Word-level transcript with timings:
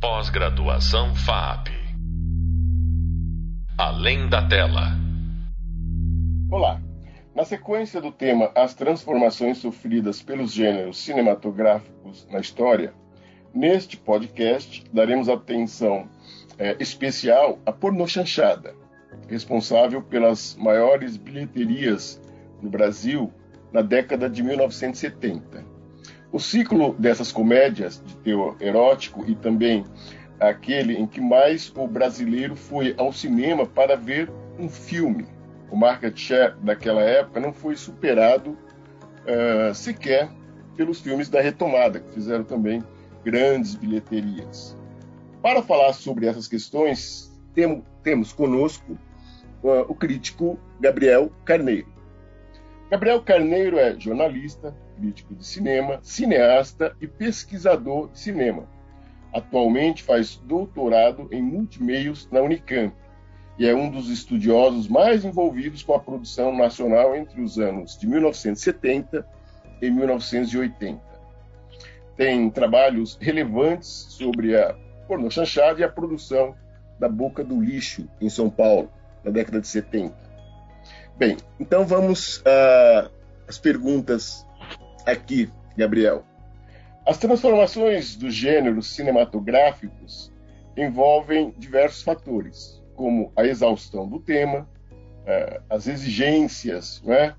Pós-graduação 0.00 1.14
FAP. 1.14 1.68
Além 3.76 4.30
da 4.30 4.48
tela. 4.48 4.92
Olá. 6.50 6.80
Na 7.34 7.44
sequência 7.44 8.00
do 8.00 8.10
tema 8.10 8.50
As 8.54 8.72
transformações 8.72 9.58
sofridas 9.58 10.22
pelos 10.22 10.54
gêneros 10.54 10.96
cinematográficos 10.96 12.26
na 12.30 12.40
história, 12.40 12.94
neste 13.52 13.98
podcast 13.98 14.82
daremos 14.90 15.28
atenção 15.28 16.08
é, 16.56 16.74
especial 16.80 17.58
à 17.66 17.70
pornochanchada, 17.70 18.74
responsável 19.28 20.00
pelas 20.00 20.56
maiores 20.56 21.18
bilheterias 21.18 22.18
no 22.62 22.70
Brasil 22.70 23.30
na 23.70 23.82
década 23.82 24.30
de 24.30 24.42
1970. 24.42 25.69
O 26.32 26.38
ciclo 26.38 26.94
dessas 26.94 27.32
comédias 27.32 28.02
de 28.04 28.16
teor 28.18 28.56
erótico 28.60 29.24
e 29.26 29.34
também 29.34 29.84
aquele 30.38 30.94
em 30.94 31.06
que 31.06 31.20
mais 31.20 31.72
o 31.76 31.86
brasileiro 31.86 32.54
foi 32.54 32.94
ao 32.96 33.12
cinema 33.12 33.66
para 33.66 33.96
ver 33.96 34.30
um 34.58 34.68
filme. 34.68 35.26
O 35.70 35.76
market 35.76 36.16
share 36.16 36.54
daquela 36.62 37.02
época 37.02 37.40
não 37.40 37.52
foi 37.52 37.76
superado 37.76 38.50
uh, 38.50 39.74
sequer 39.74 40.30
pelos 40.76 41.00
filmes 41.00 41.28
da 41.28 41.40
retomada, 41.40 42.00
que 42.00 42.14
fizeram 42.14 42.44
também 42.44 42.82
grandes 43.24 43.74
bilheterias. 43.74 44.76
Para 45.42 45.62
falar 45.62 45.92
sobre 45.92 46.26
essas 46.26 46.46
questões, 46.46 47.30
tem, 47.54 47.84
temos 48.02 48.32
conosco 48.32 48.92
uh, 49.62 49.82
o 49.88 49.94
crítico 49.94 50.58
Gabriel 50.80 51.30
Carneiro. 51.44 51.88
Gabriel 52.90 53.22
Carneiro 53.22 53.78
é 53.78 53.98
jornalista, 53.98 54.74
crítico 55.00 55.34
de 55.34 55.46
cinema, 55.46 55.98
cineasta 56.02 56.94
e 57.00 57.06
pesquisador 57.06 58.10
de 58.10 58.18
cinema. 58.18 58.68
Atualmente 59.32 60.02
faz 60.02 60.36
doutorado 60.36 61.28
em 61.32 61.42
multimeios 61.42 62.28
na 62.30 62.40
Unicamp 62.40 62.94
e 63.58 63.66
é 63.66 63.74
um 63.74 63.90
dos 63.90 64.10
estudiosos 64.10 64.88
mais 64.88 65.24
envolvidos 65.24 65.82
com 65.82 65.94
a 65.94 65.98
produção 65.98 66.56
nacional 66.56 67.16
entre 67.16 67.40
os 67.40 67.58
anos 67.58 67.98
de 67.98 68.06
1970 68.06 69.26
e 69.80 69.90
1980. 69.90 71.00
Tem 72.16 72.50
trabalhos 72.50 73.16
relevantes 73.20 73.88
sobre 73.88 74.56
a 74.56 74.74
pornochanchada 75.08 75.80
e 75.80 75.84
a 75.84 75.88
produção 75.88 76.54
da 76.98 77.08
Boca 77.08 77.42
do 77.42 77.60
Lixo 77.60 78.06
em 78.20 78.28
São 78.28 78.50
Paulo, 78.50 78.90
na 79.24 79.30
década 79.30 79.60
de 79.60 79.68
70 79.68 80.30
Bem, 81.20 81.36
então 81.58 81.86
vamos 81.86 82.42
às 83.46 83.58
perguntas 83.58 84.46
aqui, 85.06 85.50
Gabriel. 85.76 86.24
As 87.06 87.18
transformações 87.18 88.14
dos 88.16 88.34
gêneros 88.34 88.88
cinematográficos 88.94 90.32
envolvem 90.76 91.54
diversos 91.58 92.02
fatores, 92.02 92.82
como 92.94 93.32
a 93.34 93.44
exaustão 93.44 94.06
do 94.08 94.20
tema, 94.20 94.68
é, 95.26 95.60
as 95.68 95.86
exigências, 95.86 97.02
né, 97.02 97.34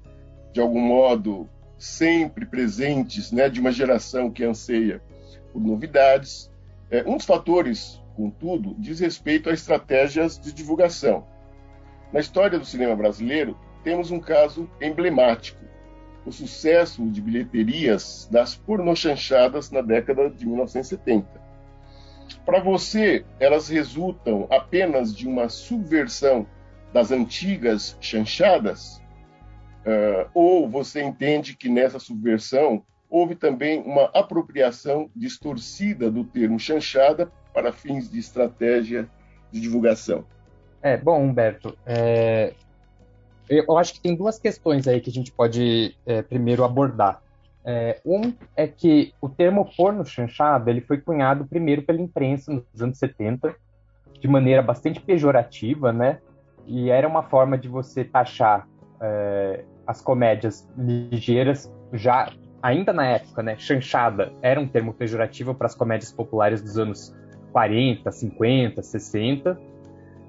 de 0.51 0.59
algum 0.59 0.81
modo 0.81 1.49
sempre 1.77 2.45
presentes, 2.45 3.31
né, 3.31 3.49
de 3.49 3.59
uma 3.59 3.71
geração 3.71 4.29
que 4.29 4.43
anseia 4.43 5.01
por 5.51 5.61
novidades. 5.61 6.51
É, 6.89 7.03
um 7.07 7.17
dos 7.17 7.25
fatores, 7.25 8.01
contudo, 8.15 8.75
diz 8.77 8.99
respeito 8.99 9.49
a 9.49 9.53
estratégias 9.53 10.39
de 10.39 10.51
divulgação. 10.51 11.25
Na 12.11 12.19
história 12.19 12.59
do 12.59 12.65
cinema 12.65 12.95
brasileiro, 12.95 13.57
temos 13.83 14.11
um 14.11 14.19
caso 14.19 14.69
emblemático: 14.81 15.63
o 16.25 16.31
sucesso 16.31 17.05
de 17.09 17.21
bilheterias 17.21 18.27
das 18.31 18.55
pornochanchadas 18.55 19.71
na 19.71 19.81
década 19.81 20.29
de 20.29 20.45
1970. 20.45 21.27
Para 22.45 22.59
você, 22.59 23.25
elas 23.39 23.69
resultam 23.69 24.47
apenas 24.49 25.15
de 25.15 25.27
uma 25.27 25.49
subversão 25.49 26.47
das 26.93 27.11
antigas 27.11 27.97
chanchadas? 27.99 29.01
Uh, 29.81 30.29
ou 30.33 30.69
você 30.69 31.01
entende 31.01 31.55
que 31.55 31.67
nessa 31.67 31.97
subversão 31.99 32.83
houve 33.09 33.35
também 33.35 33.81
uma 33.81 34.05
apropriação 34.13 35.09
distorcida 35.15 36.09
do 36.09 36.23
termo 36.23 36.59
chanchada 36.59 37.31
para 37.53 37.73
fins 37.73 38.09
de 38.09 38.19
estratégia 38.19 39.09
de 39.51 39.59
divulgação? 39.59 40.25
É, 40.81 40.97
bom, 40.97 41.21
Humberto, 41.21 41.77
é, 41.85 42.53
eu 43.51 43.77
acho 43.77 43.93
que 43.93 43.99
tem 43.99 44.15
duas 44.15 44.39
questões 44.39 44.87
aí 44.87 45.01
que 45.01 45.09
a 45.09 45.13
gente 45.13 45.31
pode 45.31 45.95
é, 46.05 46.21
primeiro 46.21 46.63
abordar. 46.63 47.21
É, 47.65 47.99
um 48.05 48.33
é 48.55 48.65
que 48.65 49.13
o 49.21 49.27
termo 49.29 49.69
porno 49.75 50.05
chanchado 50.05 50.69
ele 50.69 50.81
foi 50.81 50.97
cunhado 50.97 51.45
primeiro 51.45 51.83
pela 51.83 52.01
imprensa 52.01 52.51
nos 52.51 52.81
anos 52.81 52.97
70, 52.97 53.53
de 54.19 54.27
maneira 54.27 54.61
bastante 54.61 55.01
pejorativa, 55.01 55.91
né? 55.91 56.19
E 56.65 56.89
era 56.89 57.07
uma 57.07 57.23
forma 57.23 57.57
de 57.57 57.67
você 57.67 58.03
taxar 58.05 58.67
é, 59.01 59.65
as 59.85 60.01
comédias 60.01 60.67
ligeiras 60.77 61.71
já 61.91 62.31
ainda 62.63 62.93
na 62.93 63.05
época, 63.05 63.43
né? 63.43 63.57
Chanchada 63.57 64.31
era 64.41 64.59
um 64.59 64.67
termo 64.67 64.93
pejorativo 64.93 65.53
para 65.53 65.67
as 65.67 65.75
comédias 65.75 66.13
populares 66.13 66.61
dos 66.61 66.77
anos 66.77 67.13
40, 67.51 68.09
50, 68.11 68.81
60 68.81 69.70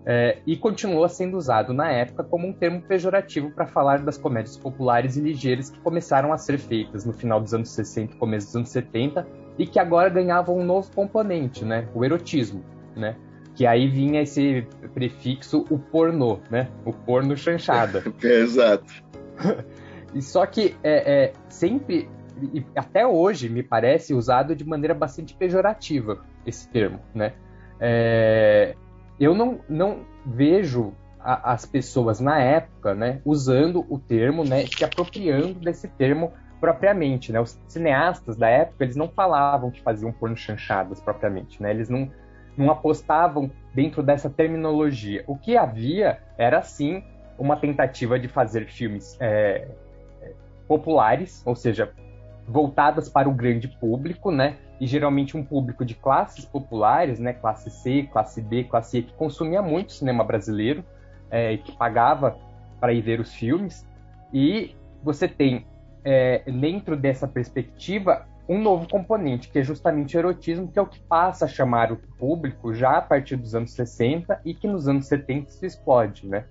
é, 0.05 0.39
e 0.45 0.57
continua 0.57 1.09
sendo 1.09 1.37
usado 1.37 1.73
na 1.73 1.91
época 1.91 2.25
como 2.25 2.49
um 2.49 2.53
termo 2.53 2.83
pejorativo 2.83 3.53
para 3.53 3.67
falar 3.67 4.01
das 4.01 4.19
comédias 4.19 4.57
populares 4.57 5.17
e 5.17 5.21
ligeiras 5.21 5.71
que 5.71 5.79
começaram 5.79 6.33
a 6.33 6.39
ser 6.39 6.59
feitas 6.59 7.05
no 7.05 7.13
final 7.13 7.41
dos 7.41 7.55
anos 7.55 7.71
60 7.71 8.15
e 8.15 8.17
começo 8.17 8.49
dos 8.49 8.57
anos 8.57 8.69
70 8.71 9.27
e 9.59 9.67
que 9.67 9.79
agora 9.79 10.09
ganhavam 10.09 10.59
um 10.59 10.65
novo 10.65 10.91
componente, 10.93 11.65
né? 11.65 11.89
O 11.95 12.05
erotismo, 12.05 12.65
né? 12.97 13.15
Que 13.55 13.65
aí 13.65 13.87
vinha 13.87 14.23
esse 14.23 14.67
prefixo 14.93 15.65
o 15.71 15.79
pornô, 15.79 16.41
né? 16.51 16.69
O 16.85 16.93
porno 16.93 17.37
chanchada. 17.37 18.03
é, 18.25 18.41
exato. 18.41 18.93
e 20.13 20.21
só 20.21 20.45
que 20.47 20.75
é, 20.83 21.27
é 21.27 21.33
sempre 21.49 22.09
e 22.53 22.65
até 22.75 23.07
hoje 23.07 23.49
me 23.49 23.63
parece 23.63 24.15
usado 24.15 24.57
de 24.57 24.65
maneira 24.65 24.95
bastante 24.95 25.33
pejorativa 25.35 26.25
esse 26.45 26.69
termo, 26.69 26.99
né? 27.15 27.35
É, 27.79 28.75
eu 29.25 29.35
não, 29.35 29.61
não 29.69 30.01
vejo 30.27 30.93
a, 31.21 31.53
as 31.53 31.65
pessoas 31.65 32.21
na 32.21 32.41
época, 32.41 32.95
né, 32.95 33.21
usando 33.25 33.87
o 33.89 33.99
termo, 33.99 34.45
né, 34.45 34.67
se 34.67 34.85
apropriando 34.85 35.61
desse 35.61 35.89
termo 35.89 36.33
propriamente, 36.61 37.33
né? 37.33 37.41
Os 37.41 37.59
cineastas 37.67 38.37
da 38.37 38.49
época, 38.49 38.85
eles 38.85 38.95
não 38.95 39.09
falavam 39.09 39.69
que 39.69 39.83
faziam 39.83 40.13
porno 40.13 40.37
chanchadas 40.37 41.01
propriamente, 41.01 41.61
né? 41.61 41.73
Eles 41.73 41.89
não, 41.89 42.09
não 42.57 42.71
apostavam 42.71 43.51
dentro 43.75 44.01
dessa 44.01 44.31
terminologia. 44.31 45.25
O 45.27 45.37
que 45.37 45.57
havia 45.57 46.21
era, 46.39 46.63
sim, 46.63 47.03
uma 47.37 47.57
tentativa 47.57 48.17
de 48.17 48.29
fazer 48.29 48.67
filmes 48.69 49.17
é, 49.21 49.67
populares, 50.69 51.43
ou 51.45 51.57
seja, 51.57 51.93
voltadas 52.47 53.09
para 53.09 53.29
o 53.29 53.35
grande 53.35 53.67
público, 53.67 54.31
né? 54.31 54.57
E 54.83 54.87
geralmente 54.89 55.37
um 55.37 55.45
público 55.45 55.85
de 55.85 55.95
classes 55.95 56.45
populares, 56.45 57.21
né, 57.21 57.33
classe 57.33 57.71
C, 57.71 58.09
classe 58.11 58.43
B, 58.43 58.65
classe 58.65 58.99
E, 58.99 59.03
que 59.05 59.13
consumia 59.13 59.63
muito 59.63 59.93
cinema 59.93 60.25
brasileiro 60.25 60.85
é, 61.31 61.57
que 61.57 61.71
pagava 61.71 62.37
para 62.81 62.93
ir 62.93 63.01
ver 63.01 63.21
os 63.21 63.33
filmes. 63.33 63.87
E 64.33 64.75
você 65.01 65.29
tem, 65.29 65.65
é, 66.05 66.43
dentro 66.51 66.97
dessa 66.97 67.29
perspectiva, 67.29 68.27
um 68.49 68.61
novo 68.61 68.89
componente, 68.89 69.51
que 69.51 69.61
é 69.61 69.63
justamente 69.63 70.17
o 70.17 70.19
erotismo, 70.19 70.67
que 70.67 70.81
é 70.81 70.83
o 70.83 70.87
que 70.87 70.99
passa 70.99 71.45
a 71.45 71.49
chamar 71.49 71.93
o 71.93 71.97
público 72.19 72.75
já 72.75 72.97
a 72.97 73.03
partir 73.03 73.37
dos 73.37 73.55
anos 73.55 73.71
60 73.75 74.41
e 74.45 74.53
que 74.53 74.67
nos 74.67 74.89
anos 74.89 75.07
70 75.07 75.49
se 75.49 75.65
explode, 75.65 76.27
né? 76.27 76.45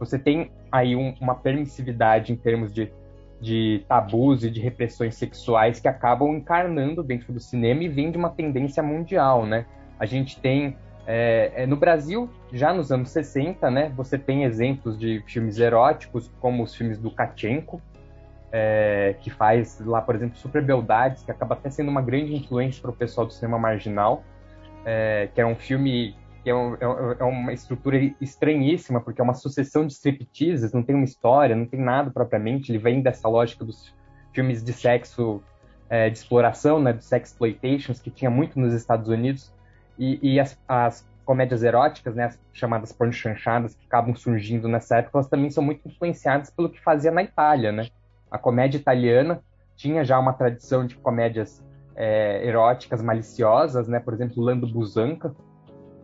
Você 0.00 0.18
tem 0.18 0.50
aí 0.72 0.96
um, 0.96 1.14
uma 1.20 1.34
permissividade 1.34 2.32
em 2.32 2.36
termos 2.36 2.72
de 2.72 2.90
de 3.40 3.84
tabus 3.88 4.44
e 4.44 4.50
de 4.50 4.60
repressões 4.60 5.14
sexuais 5.16 5.80
que 5.80 5.88
acabam 5.88 6.34
encarnando 6.36 7.02
dentro 7.02 7.32
do 7.32 7.40
cinema 7.40 7.82
e 7.82 7.88
vem 7.88 8.10
de 8.10 8.16
uma 8.16 8.30
tendência 8.30 8.82
mundial, 8.82 9.44
né? 9.44 9.66
A 9.98 10.06
gente 10.06 10.40
tem 10.40 10.76
é, 11.06 11.52
é, 11.54 11.66
no 11.66 11.76
Brasil, 11.76 12.30
já 12.52 12.72
nos 12.72 12.90
anos 12.90 13.10
60, 13.10 13.70
né, 13.70 13.92
você 13.94 14.18
tem 14.18 14.44
exemplos 14.44 14.98
de 14.98 15.22
filmes 15.26 15.58
eróticos, 15.58 16.30
como 16.40 16.62
os 16.62 16.74
filmes 16.74 16.98
do 16.98 17.10
Kachenko, 17.10 17.80
é, 18.50 19.16
que 19.20 19.30
faz 19.30 19.80
lá, 19.80 20.00
por 20.00 20.14
exemplo, 20.14 20.38
Super 20.38 20.62
Beldades, 20.62 21.22
que 21.22 21.30
acaba 21.30 21.54
até 21.54 21.68
sendo 21.68 21.90
uma 21.90 22.00
grande 22.00 22.34
influência 22.34 22.80
para 22.80 22.90
o 22.90 22.94
pessoal 22.94 23.26
do 23.26 23.32
cinema 23.32 23.58
marginal, 23.58 24.22
é, 24.84 25.28
que 25.34 25.40
é 25.40 25.46
um 25.46 25.56
filme 25.56 26.16
que 26.44 26.50
é, 26.50 26.54
um, 26.54 26.74
é, 26.74 27.16
é, 27.18 27.24
uma 27.24 27.54
estrutura 27.54 27.96
estranhíssima, 28.20 29.00
porque 29.00 29.18
é 29.18 29.24
uma 29.24 29.32
sucessão 29.32 29.86
de 29.86 29.94
stripteases, 29.94 30.74
não 30.74 30.82
tem 30.82 30.94
uma 30.94 31.06
história, 31.06 31.56
não 31.56 31.64
tem 31.64 31.80
nada 31.80 32.10
propriamente, 32.10 32.70
ele 32.70 32.78
vem 32.78 33.00
dessa 33.00 33.26
lógica 33.26 33.64
dos 33.64 33.94
filmes 34.30 34.62
de 34.62 34.74
sexo, 34.74 35.42
é, 35.88 36.10
de 36.10 36.18
exploração, 36.18 36.78
né, 36.78 36.92
de 36.92 37.02
sexploitations, 37.02 37.98
que 37.98 38.10
tinha 38.10 38.30
muito 38.30 38.60
nos 38.60 38.74
Estados 38.74 39.08
Unidos, 39.08 39.50
e, 39.98 40.18
e 40.34 40.38
as, 40.38 40.60
as, 40.68 41.08
comédias 41.24 41.62
eróticas, 41.62 42.14
né, 42.14 42.24
as 42.24 42.38
chamadas 42.52 42.92
porno 42.92 43.12
chanchadas, 43.12 43.74
que 43.74 43.86
acabam 43.86 44.14
surgindo 44.14 44.68
nessa 44.68 44.98
época, 44.98 45.16
elas 45.16 45.28
também 45.28 45.50
são 45.50 45.64
muito 45.64 45.88
influenciadas 45.88 46.50
pelo 46.50 46.68
que 46.68 46.78
fazia 46.82 47.10
na 47.10 47.22
Itália, 47.22 47.72
né? 47.72 47.88
A 48.30 48.36
comédia 48.36 48.76
italiana 48.76 49.40
tinha 49.74 50.04
já 50.04 50.18
uma 50.18 50.34
tradição 50.34 50.86
de 50.86 50.94
comédias 50.96 51.64
é, 51.96 52.46
eróticas 52.46 53.00
maliciosas, 53.00 53.88
né? 53.88 53.98
Por 53.98 54.12
exemplo, 54.12 54.42
Lando 54.42 54.66
Busanca, 54.66 55.34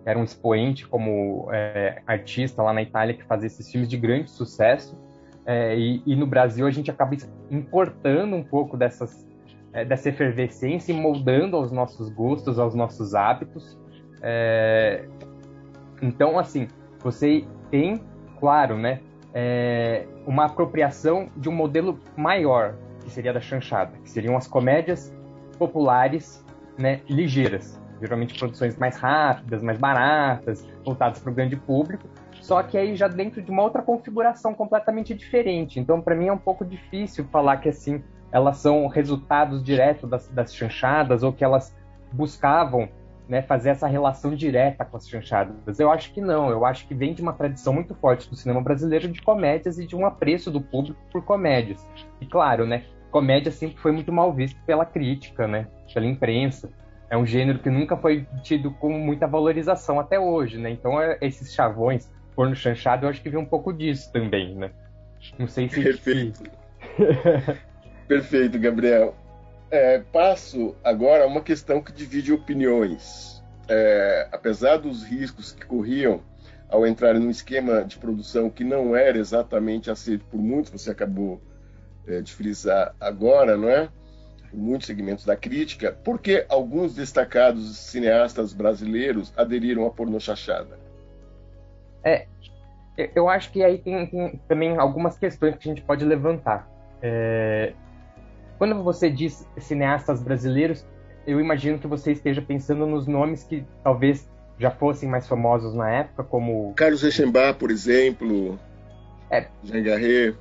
era 0.04 0.18
um 0.18 0.24
expoente 0.24 0.86
como 0.86 1.48
é, 1.52 2.02
artista 2.06 2.62
lá 2.62 2.72
na 2.72 2.82
Itália 2.82 3.14
que 3.14 3.24
fazia 3.24 3.46
esses 3.46 3.70
filmes 3.70 3.88
de 3.88 3.96
grande 3.96 4.30
sucesso. 4.30 4.96
É, 5.44 5.76
e, 5.76 6.02
e, 6.06 6.14
no 6.14 6.26
Brasil 6.26 6.66
a 6.66 6.70
gente 6.70 6.90
acaba 6.90 7.16
importando 7.50 8.36
um 8.36 8.42
pouco 8.42 8.76
dessas, 8.76 9.26
é, 9.72 9.84
dessa 9.84 10.08
efervescência 10.08 10.92
e 10.92 10.94
moldando 10.94 11.56
aos 11.56 11.72
nossos 11.72 12.10
gostos, 12.10 12.58
aos 12.58 12.74
nossos 12.74 13.14
hábitos. 13.14 13.78
É, 14.22 15.04
então, 16.02 16.38
assim, 16.38 16.68
você 16.98 17.44
tem, 17.70 18.00
claro, 18.38 18.78
né, 18.78 19.00
é, 19.34 20.06
uma 20.26 20.46
apropriação 20.46 21.28
de 21.36 21.48
um 21.48 21.52
modelo 21.52 21.98
maior, 22.16 22.74
que 23.02 23.10
seria 23.10 23.32
da 23.32 23.40
chanchada, 23.40 23.92
que 24.02 24.10
seriam 24.10 24.36
as 24.36 24.46
comédias 24.46 25.14
populares, 25.58 26.44
né, 26.78 27.00
ligeiras 27.08 27.80
geralmente 28.00 28.38
produções 28.38 28.76
mais 28.76 28.96
rápidas, 28.96 29.62
mais 29.62 29.78
baratas, 29.78 30.66
voltadas 30.84 31.18
para 31.18 31.30
o 31.30 31.34
grande 31.34 31.56
público, 31.56 32.08
só 32.40 32.62
que 32.62 32.76
aí 32.76 32.96
já 32.96 33.06
dentro 33.06 33.42
de 33.42 33.50
uma 33.50 33.62
outra 33.62 33.82
configuração 33.82 34.54
completamente 34.54 35.14
diferente. 35.14 35.78
Então, 35.78 36.00
para 36.00 36.16
mim 36.16 36.28
é 36.28 36.32
um 36.32 36.38
pouco 36.38 36.64
difícil 36.64 37.24
falar 37.26 37.58
que 37.58 37.68
assim 37.68 38.02
elas 38.32 38.58
são 38.58 38.86
resultados 38.86 39.62
diretos 39.62 40.08
das, 40.08 40.28
das 40.28 40.54
chanchadas 40.54 41.22
ou 41.22 41.32
que 41.32 41.44
elas 41.44 41.76
buscavam 42.12 42.88
né, 43.28 43.42
fazer 43.42 43.70
essa 43.70 43.86
relação 43.86 44.34
direta 44.34 44.84
com 44.84 44.96
as 44.96 45.08
chanchadas. 45.08 45.78
Eu 45.78 45.90
acho 45.90 46.12
que 46.12 46.20
não. 46.20 46.50
Eu 46.50 46.64
acho 46.64 46.86
que 46.88 46.94
vem 46.94 47.14
de 47.14 47.22
uma 47.22 47.32
tradição 47.32 47.72
muito 47.72 47.94
forte 47.94 48.28
do 48.28 48.34
cinema 48.34 48.60
brasileiro 48.60 49.08
de 49.08 49.20
comédias 49.22 49.78
e 49.78 49.86
de 49.86 49.94
um 49.94 50.04
apreço 50.06 50.50
do 50.50 50.60
público 50.60 50.98
por 51.12 51.24
comédias. 51.24 51.86
E 52.20 52.26
claro, 52.26 52.66
né, 52.66 52.84
comédia 53.10 53.52
sempre 53.52 53.76
foi 53.78 53.92
muito 53.92 54.12
mal 54.12 54.32
vista 54.32 54.58
pela 54.66 54.84
crítica, 54.84 55.46
né, 55.46 55.68
pela 55.92 56.06
imprensa 56.06 56.68
é 57.10 57.16
um 57.16 57.26
gênero 57.26 57.58
que 57.58 57.68
nunca 57.68 57.96
foi 57.96 58.24
tido 58.42 58.70
com 58.70 58.88
muita 58.90 59.26
valorização 59.26 59.98
até 59.98 60.18
hoje, 60.18 60.56
né? 60.56 60.70
Então 60.70 61.00
é, 61.00 61.18
esses 61.20 61.52
chavões, 61.52 62.08
porno 62.36 62.54
chanchado, 62.54 63.04
eu 63.04 63.10
acho 63.10 63.20
que 63.20 63.28
vem 63.28 63.40
um 63.40 63.44
pouco 63.44 63.72
disso 63.72 64.12
também, 64.12 64.54
né? 64.54 64.70
Não 65.36 65.48
sei 65.48 65.68
se... 65.68 65.82
Perfeito. 65.82 66.44
Perfeito, 68.06 68.58
Gabriel. 68.58 69.14
É, 69.70 69.98
passo 69.98 70.74
agora 70.82 71.24
a 71.24 71.26
uma 71.26 71.40
questão 71.40 71.82
que 71.82 71.92
divide 71.92 72.32
opiniões. 72.32 73.42
É, 73.68 74.28
apesar 74.32 74.78
dos 74.78 75.04
riscos 75.04 75.52
que 75.52 75.66
corriam 75.66 76.20
ao 76.68 76.86
entrar 76.86 77.14
num 77.14 77.30
esquema 77.30 77.84
de 77.84 77.98
produção 77.98 78.48
que 78.48 78.62
não 78.62 78.94
era 78.94 79.18
exatamente 79.18 79.90
aceito 79.90 80.24
por 80.26 80.38
muitos, 80.38 80.70
você 80.70 80.90
acabou 80.90 81.40
é, 82.06 82.20
de 82.20 82.32
frisar 82.32 82.94
agora, 83.00 83.56
não 83.56 83.68
é? 83.68 83.88
Muitos 84.52 84.86
segmentos 84.86 85.24
da 85.24 85.36
crítica, 85.36 85.96
porque 86.04 86.44
alguns 86.48 86.94
destacados 86.94 87.76
cineastas 87.78 88.52
brasileiros 88.52 89.32
aderiram 89.36 89.86
à 89.86 89.90
pornochachada? 89.90 90.78
É, 92.02 92.26
eu 93.14 93.28
acho 93.28 93.50
que 93.52 93.62
aí 93.62 93.78
tem, 93.78 94.06
tem, 94.06 94.40
também 94.48 94.76
algumas 94.78 95.16
questões 95.16 95.56
que 95.56 95.68
a 95.68 95.74
gente 95.74 95.82
pode 95.82 96.04
levantar. 96.04 96.68
É, 97.02 97.72
quando 98.58 98.82
você 98.82 99.10
diz 99.10 99.46
cineastas 99.58 100.22
brasileiros, 100.22 100.86
eu 101.26 101.40
imagino 101.40 101.78
que 101.78 101.86
você 101.86 102.12
esteja 102.12 102.42
pensando 102.42 102.86
nos 102.86 103.06
nomes 103.06 103.44
que 103.44 103.64
talvez 103.82 104.28
já 104.58 104.70
fossem 104.70 105.08
mais 105.08 105.26
famosos 105.26 105.74
na 105.74 105.90
época, 105.90 106.24
como... 106.24 106.74
Carlos 106.74 107.02
Reichenbach, 107.02 107.58
por 107.58 107.70
exemplo, 107.70 108.58
é, 109.30 109.46
Jean 109.62 109.82
Garret. 109.82 110.36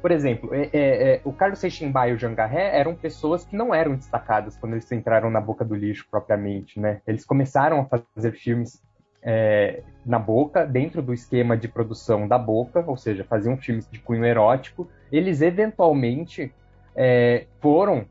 Por 0.00 0.10
exemplo, 0.12 0.54
é, 0.54 0.70
é, 0.72 1.12
é, 1.14 1.20
o 1.24 1.32
Carlos 1.32 1.58
Seixemba 1.58 2.08
e 2.08 2.12
o 2.12 2.18
Jangarré 2.18 2.78
eram 2.78 2.94
pessoas 2.94 3.44
que 3.44 3.56
não 3.56 3.74
eram 3.74 3.96
destacadas 3.96 4.56
quando 4.56 4.74
eles 4.74 4.90
entraram 4.92 5.28
na 5.28 5.40
boca 5.40 5.64
do 5.64 5.74
lixo 5.74 6.06
propriamente, 6.10 6.78
né? 6.78 7.00
Eles 7.06 7.24
começaram 7.24 7.80
a 7.80 7.84
fazer 7.84 8.32
filmes 8.32 8.80
é, 9.22 9.82
na 10.06 10.18
boca, 10.18 10.64
dentro 10.64 11.02
do 11.02 11.12
esquema 11.12 11.56
de 11.56 11.66
produção 11.66 12.28
da 12.28 12.38
boca, 12.38 12.84
ou 12.86 12.96
seja, 12.96 13.24
faziam 13.24 13.56
filmes 13.56 13.88
de 13.90 13.98
cunho 13.98 14.24
erótico. 14.24 14.88
Eles 15.10 15.42
eventualmente 15.42 16.52
é, 16.94 17.46
foram 17.60 18.06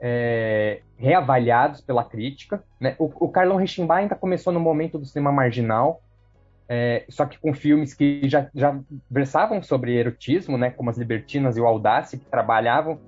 é, 0.00 0.80
reavaliados 0.96 1.80
pela 1.80 2.04
crítica. 2.04 2.62
Né? 2.80 2.96
O, 2.98 3.10
o 3.26 3.28
Carlão 3.28 3.56
Rechimbá 3.56 3.96
ainda 3.96 4.14
começou 4.14 4.52
no 4.52 4.60
momento 4.60 4.98
do 4.98 5.06
cinema 5.06 5.32
marginal, 5.32 6.02
é, 6.68 7.06
só 7.08 7.24
que 7.24 7.38
com 7.38 7.54
filmes 7.54 7.94
que 7.94 8.28
já, 8.28 8.48
já 8.54 8.78
versavam 9.10 9.62
sobre 9.62 9.96
erotismo, 9.96 10.58
né, 10.58 10.70
como 10.70 10.90
As 10.90 10.98
Libertinas 10.98 11.56
e 11.56 11.60
o 11.60 11.66
Audácia, 11.66 12.18
que 12.18 12.26
trabalhavam 12.26 13.00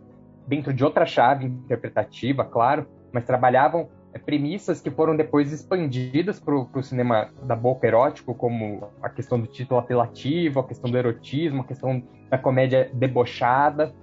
dentro 0.47 0.73
de 0.73 0.83
outra 0.83 1.05
chave 1.05 1.45
interpretativa, 1.45 2.45
claro, 2.45 2.87
mas 3.13 3.25
trabalhavam 3.25 3.91
é, 4.15 4.19
premissas 4.19 4.81
que 4.81 4.91
foram 4.91 5.15
depois 5.15 5.53
expandidas 5.53 6.41
para 6.41 6.55
o 6.55 6.83
cinema 6.83 7.29
da 7.43 7.55
boca 7.55 7.87
erótico, 7.87 8.35
como 8.35 8.89
a 9.03 9.11
questão 9.11 9.39
do 9.39 9.47
título 9.47 9.79
apelativo, 9.79 10.61
a 10.61 10.65
questão 10.67 10.91
do 10.91 10.97
erotismo, 10.97 11.61
a 11.61 11.65
questão 11.65 12.03
da 12.31 12.39
comédia 12.39 12.91
debochada. 12.95 13.95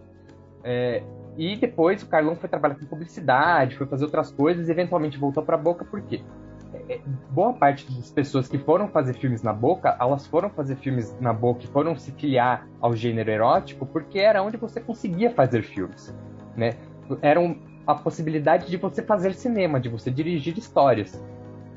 É, 0.64 1.02
e 1.36 1.56
depois 1.56 2.02
o 2.04 2.08
Carlão 2.08 2.36
foi 2.36 2.48
trabalhar 2.48 2.76
com 2.76 2.86
publicidade, 2.86 3.76
foi 3.76 3.88
fazer 3.88 4.06
outras 4.06 4.32
coisas 4.32 4.68
e 4.68 4.72
eventualmente 4.72 5.18
voltou 5.18 5.44
para 5.44 5.56
a 5.56 5.60
boca, 5.60 5.84
por 5.84 6.02
quê? 6.02 6.22
É, 6.90 7.00
boa 7.30 7.54
parte 7.54 7.90
das 7.92 8.12
pessoas 8.12 8.48
que 8.48 8.58
foram 8.58 8.88
fazer 8.88 9.14
filmes 9.14 9.42
na 9.42 9.54
boca, 9.54 9.96
elas 10.00 10.26
foram 10.28 10.50
fazer 10.50 10.76
filmes 10.78 11.16
na 11.20 11.34
boca 11.34 11.64
e 11.64 11.68
foram 11.68 11.96
se 11.96 12.12
filiar 12.12 12.68
ao 12.82 12.96
gênero 12.96 13.30
erótico 13.30 13.86
porque 13.86 14.20
era 14.20 14.42
onde 14.42 14.58
você 14.58 14.80
conseguia 14.80 15.32
fazer 15.32 15.64
filmes, 15.64 16.14
né? 16.56 16.76
Era 17.22 17.40
a 17.86 17.96
possibilidade 17.96 18.70
de 18.70 18.78
você 18.78 19.02
fazer 19.02 19.34
cinema, 19.34 19.80
de 19.80 19.88
você 19.88 20.12
dirigir 20.12 20.58
histórias, 20.58 21.22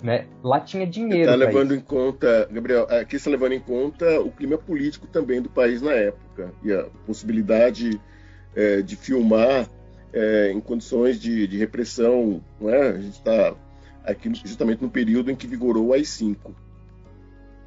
né? 0.02 0.26
Lá 0.42 0.60
tinha 0.60 0.86
dinheiro. 0.86 1.30
Está 1.30 1.34
levando 1.34 1.72
isso. 1.72 1.80
em 1.80 1.84
conta, 1.84 2.48
Gabriel, 2.50 2.86
aqui 2.90 3.16
está 3.16 3.30
levando 3.30 3.52
em 3.52 3.60
conta 3.60 4.20
o 4.20 4.30
clima 4.30 4.58
político 4.58 5.06
também 5.06 5.40
do 5.40 5.48
país 5.48 5.80
na 5.80 5.92
época 5.92 6.52
e 6.64 6.72
a 6.72 6.84
possibilidade 7.06 8.00
é, 8.54 8.82
de 8.82 8.96
filmar 8.96 9.68
é, 10.12 10.50
em 10.52 10.60
condições 10.60 11.20
de, 11.20 11.46
de 11.46 11.56
repressão, 11.58 12.42
não 12.60 12.70
é? 12.70 12.88
A 12.88 12.98
gente 12.98 13.14
está 13.14 13.54
aqui 14.04 14.32
justamente 14.34 14.82
no 14.82 14.90
período 14.90 15.30
em 15.30 15.36
que 15.36 15.46
vigorou 15.46 15.88
o 15.88 15.92
AI-5. 15.92 16.36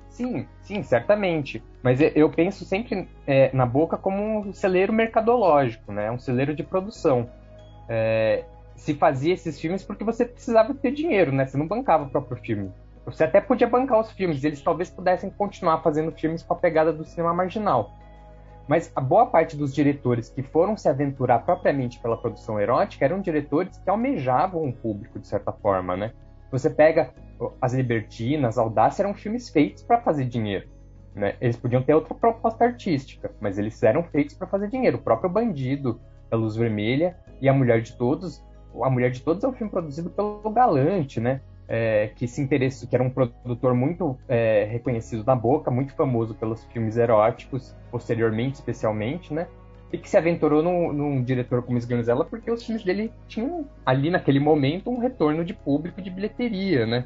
Sim, 0.09 0.45
sim, 0.61 0.83
certamente. 0.83 1.63
Mas 1.81 1.99
eu 1.99 2.29
penso 2.29 2.63
sempre 2.65 3.09
é, 3.25 3.49
na 3.55 3.65
Boca 3.65 3.97
como 3.97 4.39
um 4.39 4.53
celeiro 4.53 4.93
mercadológico, 4.93 5.91
né? 5.91 6.11
Um 6.11 6.19
celeiro 6.19 6.55
de 6.55 6.63
produção. 6.63 7.29
É, 7.89 8.45
se 8.75 8.93
fazia 8.93 9.33
esses 9.33 9.59
filmes 9.59 9.83
porque 9.83 10.03
você 10.03 10.23
precisava 10.23 10.73
ter 10.75 10.91
dinheiro, 10.91 11.31
né? 11.31 11.45
Você 11.45 11.57
não 11.57 11.67
bancava 11.67 12.03
o 12.03 12.09
próprio 12.09 12.37
filme. 12.37 12.71
Você 13.05 13.23
até 13.23 13.41
podia 13.41 13.67
bancar 13.67 13.99
os 13.99 14.11
filmes, 14.11 14.43
eles 14.43 14.61
talvez 14.61 14.89
pudessem 14.89 15.29
continuar 15.29 15.81
fazendo 15.81 16.11
filmes 16.11 16.43
com 16.43 16.53
a 16.53 16.57
pegada 16.57 16.93
do 16.93 17.03
cinema 17.03 17.33
marginal. 17.33 17.91
Mas 18.67 18.91
a 18.95 19.01
boa 19.01 19.25
parte 19.25 19.57
dos 19.57 19.73
diretores 19.73 20.29
que 20.29 20.41
foram 20.41 20.77
se 20.77 20.87
aventurar 20.87 21.39
propriamente 21.39 21.99
pela 21.99 22.15
produção 22.15 22.59
erótica 22.59 23.03
eram 23.03 23.19
diretores 23.19 23.77
que 23.77 23.89
almejavam 23.89 24.63
um 24.63 24.71
público, 24.71 25.19
de 25.19 25.27
certa 25.27 25.51
forma, 25.51 25.97
né? 25.97 26.13
Você 26.53 26.69
pega 26.69 27.11
As 27.59 27.73
Libertinas, 27.73 28.59
Audácia, 28.59 29.01
eram 29.01 29.15
filmes 29.15 29.49
feitos 29.49 29.81
para 29.81 29.99
fazer 29.99 30.25
dinheiro. 30.25 30.67
Né? 31.15 31.35
Eles 31.41 31.57
podiam 31.57 31.81
ter 31.81 31.95
outra 31.95 32.13
proposta 32.13 32.63
artística, 32.63 33.31
mas 33.41 33.57
eles 33.57 33.81
eram 33.81 34.03
feitos 34.03 34.35
para 34.35 34.45
fazer 34.45 34.69
dinheiro. 34.69 34.97
O 34.97 35.01
próprio 35.01 35.31
Bandido, 35.31 35.99
A 36.29 36.35
Luz 36.35 36.55
Vermelha 36.55 37.17
e 37.41 37.49
A 37.49 37.53
Mulher 37.53 37.81
de 37.81 37.97
Todos. 37.97 38.45
A 38.83 38.87
Mulher 38.87 39.09
de 39.09 39.23
Todos 39.23 39.43
é 39.43 39.47
um 39.47 39.53
filme 39.53 39.71
produzido 39.71 40.11
pelo 40.11 40.47
Galante, 40.51 41.19
né? 41.19 41.41
É, 41.67 42.11
que 42.15 42.27
se 42.27 42.39
interessou, 42.39 42.87
que 42.87 42.93
era 42.95 43.03
um 43.03 43.09
produtor 43.09 43.73
muito 43.73 44.15
é, 44.27 44.65
reconhecido 44.65 45.23
na 45.25 45.35
boca, 45.35 45.71
muito 45.71 45.95
famoso 45.95 46.35
pelos 46.35 46.63
filmes 46.65 46.97
eróticos, 46.97 47.75
posteriormente, 47.89 48.55
especialmente, 48.55 49.33
né? 49.33 49.47
E 49.93 49.97
que 49.99 50.09
se 50.09 50.17
aventurou 50.17 50.63
num, 50.63 50.91
num 50.91 51.23
diretor 51.23 51.61
como 51.61 51.77
Sganzella 51.77 52.25
porque 52.25 52.49
os 52.49 52.65
filmes 52.65 52.83
dele 52.83 53.13
tinham 53.27 53.69
ali 53.85 54.09
naquele 54.09 54.39
momento 54.39 54.89
um 54.89 54.97
retorno 54.97 55.45
de 55.45 55.53
público 55.53 56.01
de 56.01 56.09
bilheteria, 56.09 56.87
né? 56.87 57.05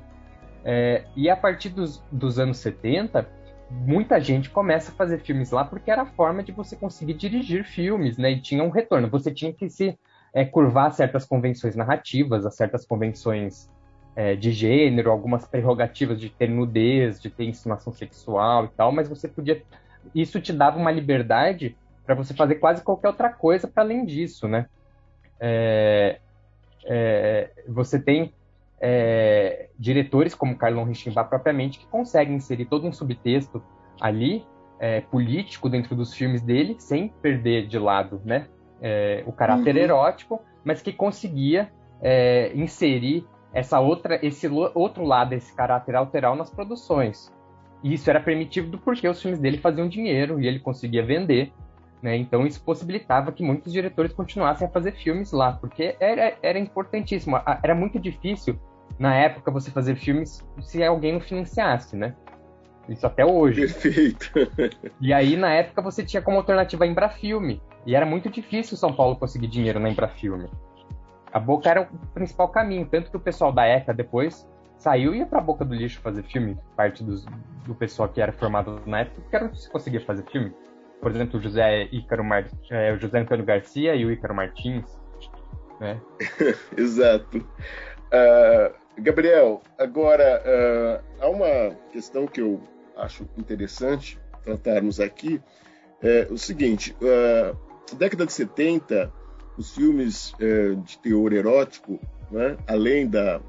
É, 0.64 1.04
e 1.14 1.30
a 1.30 1.36
partir 1.36 1.68
dos, 1.68 2.02
dos 2.10 2.40
anos 2.40 2.60
70, 2.60 3.28
muita 3.70 4.22
gente 4.22 4.50
começa 4.50 4.90
a 4.94 4.96
fazer 4.96 5.20
filmes 5.20 5.52
lá 5.52 5.66
porque 5.66 5.92
era 5.92 6.04
a 6.04 6.06
forma 6.06 6.42
de 6.42 6.54
você 6.54 6.78
conseguir 6.78 7.16
dirigir 7.16 7.66
filmes, 7.66 8.18
né? 8.18 8.32
E 8.32 8.40
tinha 8.40 8.64
um 8.64 8.70
retorno. 8.70 9.10
Você 9.10 9.32
tinha 9.32 9.52
que 9.52 9.70
se 9.70 10.00
é, 10.34 10.46
curvar 10.46 10.88
a 10.88 10.92
certas 10.92 11.26
convenções 11.26 11.76
narrativas, 11.76 12.46
a 12.46 12.52
certas 12.52 12.86
convenções 12.86 13.70
é, 14.16 14.34
de 14.34 14.54
gênero, 14.54 15.12
algumas 15.12 15.46
prerrogativas 15.46 16.22
de 16.22 16.30
ter 16.30 16.48
nudez, 16.48 17.22
de 17.22 17.30
ter 17.30 17.44
insinuação 17.44 17.92
sexual 17.92 18.64
e 18.64 18.70
tal, 18.70 18.94
mas 18.94 19.10
você 19.10 19.28
podia. 19.28 19.62
Isso 20.16 20.40
te 20.40 20.54
dava 20.54 20.80
uma 20.80 20.90
liberdade 20.90 21.76
para 22.08 22.16
você 22.16 22.34
fazer 22.34 22.56
quase 22.56 22.82
qualquer 22.82 23.10
outra 23.10 23.30
coisa 23.30 23.68
para 23.68 23.84
além 23.84 24.06
disso, 24.06 24.48
né? 24.48 24.68
É, 25.40 26.20
é, 26.86 27.52
você 27.68 28.02
tem 28.02 28.34
é, 28.80 29.68
diretores 29.78 30.34
como 30.34 30.58
Carlon 30.58 30.86
Richimba 30.86 31.24
propriamente 31.26 31.78
que 31.78 31.86
conseguem 31.88 32.36
inserir 32.36 32.66
todo 32.66 32.88
um 32.88 32.94
subtexto 32.94 33.62
ali 34.00 34.46
é, 34.80 35.02
político 35.02 35.70
dentro 35.70 35.96
dos 35.96 36.14
filmes 36.14 36.42
dele 36.42 36.78
sem 36.80 37.10
perder 37.10 37.68
de 37.68 37.78
lado, 37.78 38.22
né? 38.24 38.48
É, 38.82 39.24
o 39.26 39.34
caráter 39.34 39.76
uhum. 39.76 39.82
erótico, 39.82 40.42
mas 40.64 40.82
que 40.82 40.94
conseguia 40.94 41.70
é, 42.02 42.54
inserir 42.56 43.26
essa 43.52 43.80
outra, 43.82 44.18
esse 44.26 44.48
outro 44.48 45.04
lado, 45.04 45.34
esse 45.34 45.54
caráter 45.54 45.96
alteral 45.96 46.36
nas 46.36 46.50
produções. 46.50 47.34
E 47.84 47.94
isso 47.94 48.10
era 48.10 48.20
permitido 48.20 48.78
porque 48.78 49.08
os 49.08 49.22
filmes 49.22 49.40
dele 49.40 49.58
faziam 49.58 49.90
dinheiro 49.90 50.40
e 50.40 50.48
ele 50.48 50.60
conseguia 50.60 51.06
vender. 51.06 51.52
Né? 52.02 52.16
Então 52.16 52.46
isso 52.46 52.62
possibilitava 52.64 53.32
que 53.32 53.44
muitos 53.44 53.74
diretores 53.74 54.14
continuassem 54.14 54.68
a 54.68 54.72
fazer 54.72 54.92
filmes 54.94 55.32
lá, 55.32 55.54
porque 55.54 55.96
era, 56.00 56.38
era 56.42 56.60
importantíssimo. 56.60 57.40
Era 57.64 57.74
muito 57.74 58.00
difícil, 58.00 58.60
na 59.00 59.16
época, 59.16 59.52
você 59.52 59.70
fazer 59.70 59.96
filmes 59.96 60.44
se 60.62 60.84
alguém 60.84 61.14
não 61.14 61.20
financiasse, 61.20 61.96
né? 61.96 62.16
Isso 62.90 63.06
até 63.06 63.26
hoje. 63.26 63.62
Perfeito. 63.62 64.32
E 65.00 65.14
aí, 65.14 65.36
na 65.36 65.54
época, 65.54 65.82
você 65.82 66.04
tinha 66.04 66.22
como 66.22 66.38
alternativa 66.38 66.84
a 66.84 66.88
Embrafilme. 66.88 67.62
E 67.86 67.96
era 67.96 68.06
muito 68.06 68.30
difícil 68.30 68.76
São 68.76 68.94
Paulo 68.94 69.16
conseguir 69.16 69.48
dinheiro 69.48 69.80
na 69.80 69.90
Embrafilme. 69.90 70.50
A 71.32 71.40
Boca 71.40 71.70
era 71.70 71.82
o 71.82 72.08
principal 72.14 72.50
caminho, 72.50 72.88
tanto 72.88 73.12
que 73.12 73.18
o 73.18 73.20
pessoal 73.20 73.52
da 73.52 73.66
ECA 73.66 73.94
depois 73.94 74.48
saiu 74.78 75.14
e 75.14 75.20
ia 75.20 75.26
pra 75.26 75.42
Boca 75.42 75.64
do 75.64 75.76
Lixo 75.76 76.00
fazer 76.02 76.24
filme, 76.24 76.58
parte 76.76 77.04
dos, 77.04 77.26
do 77.66 77.76
pessoal 77.76 78.10
que 78.10 78.22
era 78.22 78.32
formado 78.32 78.82
na 78.86 79.02
época, 79.02 79.22
porque 79.22 79.40
não 79.40 79.54
se 79.54 79.70
conseguia 79.70 80.02
fazer 80.02 80.24
filme. 80.24 80.54
Por 81.02 81.12
exemplo, 81.12 81.40
o 81.40 81.44
José, 81.44 81.88
Ícaro 81.92 82.24
Mar... 82.24 82.50
É, 82.70 82.94
o 82.94 82.98
José 82.98 83.20
Antônio 83.20 83.46
Garcia 83.46 83.96
e 83.96 84.06
o 84.06 84.12
Ícaro 84.12 84.36
Martins. 84.36 84.86
Né? 85.80 86.02
Exato. 86.76 87.38
Uh, 87.38 88.74
Gabriel, 89.00 89.62
agora, 89.78 90.42
uh, 90.44 91.24
há 91.24 91.30
uma 91.30 91.76
questão 91.92 92.26
que 92.26 92.42
eu 92.42 92.60
acho 92.96 93.28
interessante 93.38 94.20
tratarmos 94.44 95.00
aqui. 95.00 95.42
É 96.02 96.28
o 96.32 96.38
seguinte, 96.38 96.96
uh, 97.02 97.96
década 97.96 98.26
de 98.26 98.34
70, 98.34 99.12
os 99.58 99.76
filmes 99.76 100.34
de 100.84 101.00
teor 101.00 101.34
erótico, 101.34 102.00
né, 102.32 102.56
além 102.68 103.08
da, 103.08 103.42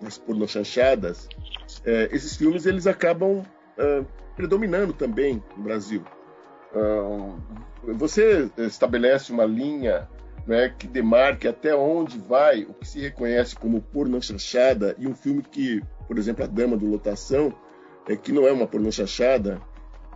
das 0.00 0.18
pornochanchadas, 0.18 1.26
uh, 1.26 2.08
esses 2.10 2.36
filmes 2.36 2.66
eles 2.66 2.86
acabam 2.86 3.42
predominando 4.34 4.94
também 4.94 5.42
no 5.56 5.64
Brasil. 5.64 6.02
Você 7.94 8.50
estabelece 8.58 9.32
uma 9.32 9.44
linha 9.44 10.08
né, 10.46 10.72
que 10.78 10.86
demarque 10.86 11.48
até 11.48 11.74
onde 11.74 12.18
vai 12.18 12.62
o 12.62 12.72
que 12.72 12.86
se 12.86 13.00
reconhece 13.00 13.56
como 13.56 13.80
pornochanchada 13.80 14.94
e 14.98 15.06
um 15.06 15.14
filme 15.14 15.42
que, 15.42 15.82
por 16.06 16.16
exemplo, 16.18 16.44
A 16.44 16.46
Dama 16.46 16.76
do 16.76 16.86
Lotação, 16.86 17.52
é, 18.08 18.16
que 18.16 18.32
não 18.32 18.46
é 18.46 18.52
uma 18.52 18.66
pornochanchada 18.66 19.60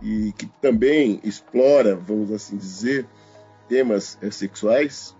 e 0.01 0.33
que 0.37 0.45
também 0.61 1.19
explora, 1.23 1.95
vamos 1.95 2.31
assim 2.31 2.57
dizer, 2.57 3.05
temas 3.67 4.17
é, 4.21 4.31
sexuais? 4.31 5.17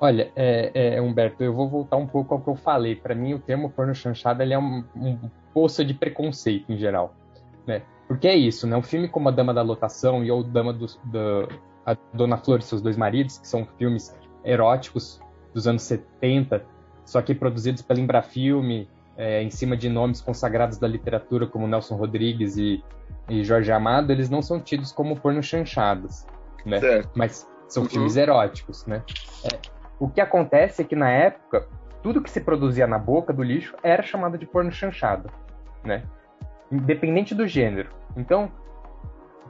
Olha, 0.00 0.30
é, 0.36 0.96
é, 0.96 1.00
Humberto, 1.00 1.42
eu 1.42 1.54
vou 1.54 1.68
voltar 1.68 1.96
um 1.96 2.06
pouco 2.06 2.34
ao 2.34 2.40
que 2.40 2.48
eu 2.48 2.54
falei. 2.56 2.94
Para 2.94 3.14
mim, 3.14 3.34
o 3.34 3.38
termo 3.38 3.70
porno 3.70 3.94
chanchada 3.94 4.44
ele 4.44 4.54
é 4.54 4.58
um, 4.58 4.84
um 4.94 5.18
poço 5.52 5.84
de 5.84 5.94
preconceito 5.94 6.70
em 6.70 6.76
geral, 6.76 7.14
né? 7.66 7.82
Porque 8.08 8.26
é 8.26 8.34
isso, 8.34 8.66
né? 8.66 8.74
Um 8.74 8.82
filme 8.82 9.06
como 9.06 9.28
A 9.28 9.32
Dama 9.32 9.52
da 9.52 9.60
Lotação 9.60 10.24
e 10.24 10.30
ou 10.30 10.42
Dama 10.42 10.72
do, 10.72 10.86
do 11.04 11.48
a 11.84 11.96
Dona 12.12 12.38
Flor 12.38 12.58
e 12.58 12.62
seus 12.62 12.82
dois 12.82 12.96
maridos, 12.96 13.38
que 13.38 13.46
são 13.46 13.66
filmes 13.78 14.16
eróticos 14.44 15.20
dos 15.54 15.68
anos 15.68 15.82
70, 15.82 16.64
só 17.04 17.22
que 17.22 17.34
produzidos 17.34 17.82
pela 17.82 18.00
Embrafilme, 18.00 18.88
é, 19.16 19.42
em 19.42 19.50
cima 19.50 19.76
de 19.76 19.88
nomes 19.88 20.20
consagrados 20.20 20.78
da 20.78 20.86
literatura 20.86 21.46
como 21.46 21.66
Nelson 21.66 21.96
Rodrigues 21.96 22.56
e, 22.56 22.82
e 23.28 23.42
Jorge 23.42 23.72
Amado, 23.72 24.12
eles 24.12 24.30
não 24.30 24.40
são 24.40 24.60
tidos 24.60 24.92
como 24.92 25.18
porno 25.18 25.42
chanchadas, 25.42 26.26
né? 26.64 26.78
Certo. 26.80 27.10
Mas 27.14 27.48
são 27.68 27.82
uhum. 27.82 27.88
filmes 27.88 28.16
eróticos, 28.16 28.86
né? 28.86 29.02
É, 29.44 29.58
o 29.98 30.08
que 30.08 30.20
acontece 30.20 30.82
é 30.82 30.84
que 30.84 30.94
na 30.94 31.10
época 31.10 31.66
tudo 32.02 32.22
que 32.22 32.30
se 32.30 32.40
produzia 32.40 32.86
na 32.86 32.98
boca 32.98 33.32
do 33.32 33.42
lixo 33.42 33.74
era 33.82 34.02
chamado 34.02 34.38
de 34.38 34.46
porno 34.46 34.70
chanchada, 34.70 35.30
né? 35.84 36.02
Independente 36.70 37.34
do 37.34 37.46
gênero. 37.46 37.90
Então 38.16 38.50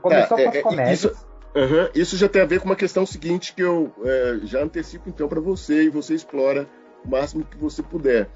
começou 0.01 0.37
é, 0.37 0.43
com 0.43 0.49
as 0.49 0.55
é, 0.55 0.61
comédias. 0.61 0.99
Isso, 0.99 1.27
uhum, 1.55 1.89
isso, 1.93 2.17
já 2.17 2.29
tem 2.29 2.41
a 2.41 2.45
ver 2.45 2.59
com 2.59 2.65
uma 2.65 2.75
questão 2.75 3.05
seguinte 3.05 3.53
que 3.53 3.61
eu 3.61 3.91
é, 4.03 4.39
já 4.43 4.61
antecipo 4.61 5.09
então 5.09 5.27
para 5.27 5.41
você 5.41 5.83
e 5.83 5.89
você 5.89 6.13
explora 6.13 6.67
o 7.03 7.09
máximo 7.09 7.43
que 7.43 7.57
você 7.57 7.83
puder 7.83 8.29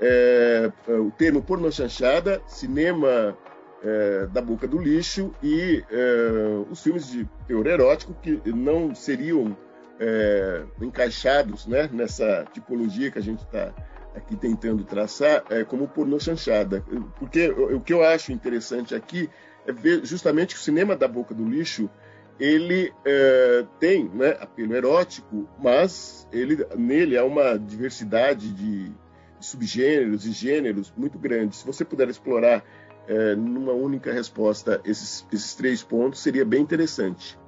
é, 0.00 0.70
é, 0.88 0.92
o 0.92 1.10
termo 1.10 1.42
pornochanchada, 1.42 2.42
cinema 2.46 3.36
é, 3.82 4.26
da 4.26 4.42
boca 4.42 4.66
do 4.66 4.78
lixo 4.78 5.34
e 5.42 5.82
é, 5.90 6.66
os 6.70 6.82
filmes 6.82 7.10
de 7.10 7.26
teor 7.46 7.66
erótico 7.66 8.14
que 8.14 8.40
não 8.46 8.94
seriam 8.94 9.56
é, 9.98 10.62
encaixados 10.80 11.66
né, 11.66 11.88
nessa 11.92 12.46
tipologia 12.52 13.10
que 13.10 13.18
a 13.18 13.22
gente 13.22 13.42
está 13.42 13.72
aqui 14.16 14.34
tentando 14.34 14.82
traçar 14.84 15.44
é, 15.50 15.64
como 15.64 15.86
pornochanchada. 15.86 16.84
Porque 17.18 17.48
o, 17.48 17.80
que 17.80 17.92
eu 17.92 18.02
acho 18.02 18.32
interessante 18.32 18.94
aqui 18.94 19.28
é 19.66 19.72
ver 19.72 20.04
justamente 20.04 20.54
que 20.54 20.60
o 20.60 20.64
cinema 20.64 20.96
da 20.96 21.06
boca 21.06 21.34
do 21.34 21.44
lixo 21.44 21.90
ele 22.38 22.92
é, 23.04 23.64
tem 23.78 24.08
né, 24.08 24.36
apelo 24.40 24.74
erótico, 24.74 25.48
mas 25.58 26.28
ele, 26.32 26.66
nele 26.76 27.16
há 27.16 27.24
uma 27.24 27.58
diversidade 27.58 28.52
de, 28.52 28.92
subgêneros 29.40 30.26
e 30.26 30.32
gêneros 30.32 30.92
muito 30.96 31.18
grandes. 31.18 31.58
Se 31.58 31.66
você 31.66 31.84
puder 31.84 32.08
explorar 32.08 32.64
é, 33.08 33.34
numa 33.34 33.72
única 33.72 34.12
resposta 34.12 34.80
esses, 34.84 35.26
esses 35.32 35.54
três 35.54 35.82
pontos, 35.82 36.20
seria 36.20 36.44
bem 36.44 36.62
interessante. 36.62 37.38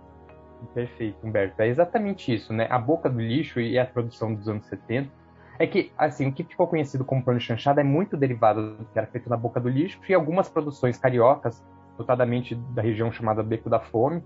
Perfeito, 0.74 1.24
Humberto. 1.24 1.60
É 1.62 1.68
exatamente 1.68 2.34
isso, 2.34 2.52
né? 2.52 2.66
A 2.70 2.78
boca 2.78 3.08
do 3.08 3.20
lixo 3.20 3.60
e 3.60 3.78
a 3.78 3.86
produção 3.86 4.34
dos 4.34 4.48
anos 4.48 4.66
70 4.66 5.17
é 5.58 5.66
que, 5.66 5.92
assim, 5.98 6.28
o 6.28 6.32
que 6.32 6.44
ficou 6.44 6.66
conhecido 6.66 7.04
como 7.04 7.22
porno 7.22 7.40
chanchada 7.40 7.80
é 7.80 7.84
muito 7.84 8.16
derivado 8.16 8.76
do 8.76 8.84
que 8.84 8.98
era 8.98 9.08
feito 9.08 9.28
na 9.28 9.36
boca 9.36 9.58
do 9.58 9.68
lixo 9.68 9.98
e 10.08 10.14
algumas 10.14 10.48
produções 10.48 10.96
cariocas, 10.96 11.64
notadamente 11.98 12.54
da 12.54 12.80
região 12.80 13.10
chamada 13.10 13.42
Beco 13.42 13.68
da 13.68 13.80
Fome, 13.80 14.22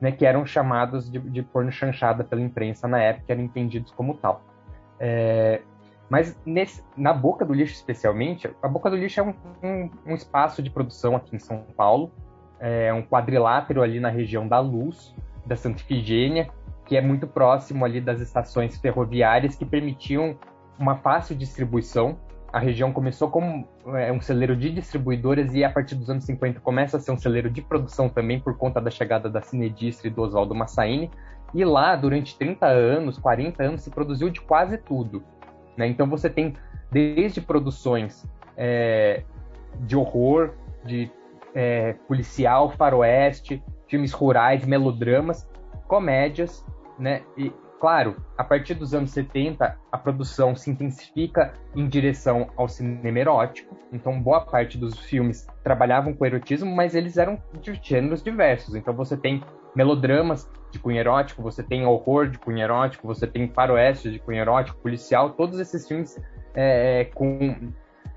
né, 0.00 0.12
que 0.12 0.24
eram 0.24 0.46
chamados 0.46 1.10
de, 1.10 1.18
de 1.18 1.42
porno 1.42 1.72
chanchada 1.72 2.22
pela 2.22 2.40
imprensa 2.40 2.86
na 2.86 3.00
época, 3.00 3.32
eram 3.32 3.42
entendidos 3.42 3.90
como 3.90 4.14
tal. 4.14 4.42
É, 5.00 5.62
mas 6.08 6.38
nesse, 6.46 6.82
na 6.96 7.12
Boca 7.12 7.44
do 7.44 7.52
Lixo, 7.52 7.74
especialmente, 7.74 8.48
a 8.62 8.68
Boca 8.68 8.88
do 8.88 8.96
Lixo 8.96 9.20
é 9.20 9.22
um, 9.22 9.34
um, 9.62 9.90
um 10.06 10.14
espaço 10.14 10.62
de 10.62 10.70
produção 10.70 11.16
aqui 11.16 11.34
em 11.34 11.40
São 11.40 11.64
Paulo, 11.76 12.12
é 12.60 12.92
um 12.92 13.02
quadrilátero 13.02 13.82
ali 13.82 14.00
na 14.00 14.08
região 14.08 14.46
da 14.46 14.58
Luz, 14.58 15.14
da 15.44 15.56
Santa 15.56 15.80
Ifigênia, 15.80 16.48
que 16.86 16.96
é 16.96 17.00
muito 17.00 17.26
próximo 17.26 17.84
ali 17.84 18.00
das 18.00 18.20
estações 18.20 18.78
ferroviárias 18.78 19.54
que 19.56 19.64
permitiam 19.64 20.36
uma 20.78 20.96
fácil 20.96 21.36
distribuição. 21.36 22.18
A 22.50 22.58
região 22.58 22.92
começou 22.92 23.28
como 23.28 23.68
é, 23.94 24.10
um 24.10 24.20
celeiro 24.20 24.56
de 24.56 24.70
distribuidoras 24.70 25.54
e 25.54 25.62
a 25.64 25.70
partir 25.70 25.94
dos 25.94 26.08
anos 26.08 26.24
50 26.24 26.60
começa 26.60 26.96
a 26.96 27.00
ser 27.00 27.10
um 27.10 27.18
celeiro 27.18 27.50
de 27.50 27.60
produção 27.60 28.08
também 28.08 28.40
por 28.40 28.56
conta 28.56 28.80
da 28.80 28.90
chegada 28.90 29.28
da 29.28 29.42
Cinedistre 29.42 30.08
e 30.08 30.10
do 30.10 30.22
Oswaldo 30.22 30.54
Massaini. 30.54 31.10
E 31.54 31.64
lá, 31.64 31.96
durante 31.96 32.36
30 32.38 32.66
anos, 32.66 33.18
40 33.18 33.62
anos, 33.62 33.82
se 33.82 33.90
produziu 33.90 34.30
de 34.30 34.40
quase 34.40 34.78
tudo. 34.78 35.22
Né? 35.76 35.86
Então 35.86 36.06
você 36.08 36.30
tem 36.30 36.54
desde 36.90 37.40
produções 37.40 38.26
é, 38.56 39.22
de 39.80 39.96
horror, 39.96 40.52
de 40.84 41.10
é, 41.54 41.94
policial, 42.06 42.70
faroeste, 42.70 43.62
filmes 43.86 44.12
rurais, 44.12 44.64
melodramas, 44.64 45.48
comédias, 45.86 46.64
né? 46.98 47.22
E, 47.36 47.52
claro, 47.80 48.16
a 48.36 48.44
partir 48.44 48.74
dos 48.74 48.94
anos 48.94 49.10
70, 49.10 49.76
a 49.90 49.98
produção 49.98 50.54
se 50.54 50.70
intensifica 50.70 51.54
em 51.74 51.88
direção 51.88 52.50
ao 52.56 52.68
cinema 52.68 53.18
erótico. 53.18 53.76
Então, 53.92 54.20
boa 54.20 54.40
parte 54.40 54.76
dos 54.76 54.98
filmes 54.98 55.46
trabalhavam 55.62 56.12
com 56.12 56.26
erotismo, 56.26 56.74
mas 56.74 56.94
eles 56.94 57.16
eram 57.16 57.40
de 57.60 57.78
gêneros 57.82 58.22
diversos. 58.22 58.74
Então, 58.74 58.94
você 58.94 59.16
tem 59.16 59.42
melodramas 59.74 60.50
de 60.70 60.78
cunho 60.78 60.98
erótico, 60.98 61.42
você 61.42 61.62
tem 61.62 61.86
horror 61.86 62.28
de 62.28 62.38
cunho 62.38 62.58
erótico, 62.58 63.06
você 63.06 63.26
tem 63.26 63.48
faroeste 63.48 64.10
de 64.10 64.18
cunho 64.18 64.40
erótico, 64.40 64.78
policial, 64.78 65.30
todos 65.30 65.58
esses 65.60 65.86
filmes 65.86 66.20
é, 66.54 67.04
com 67.14 67.72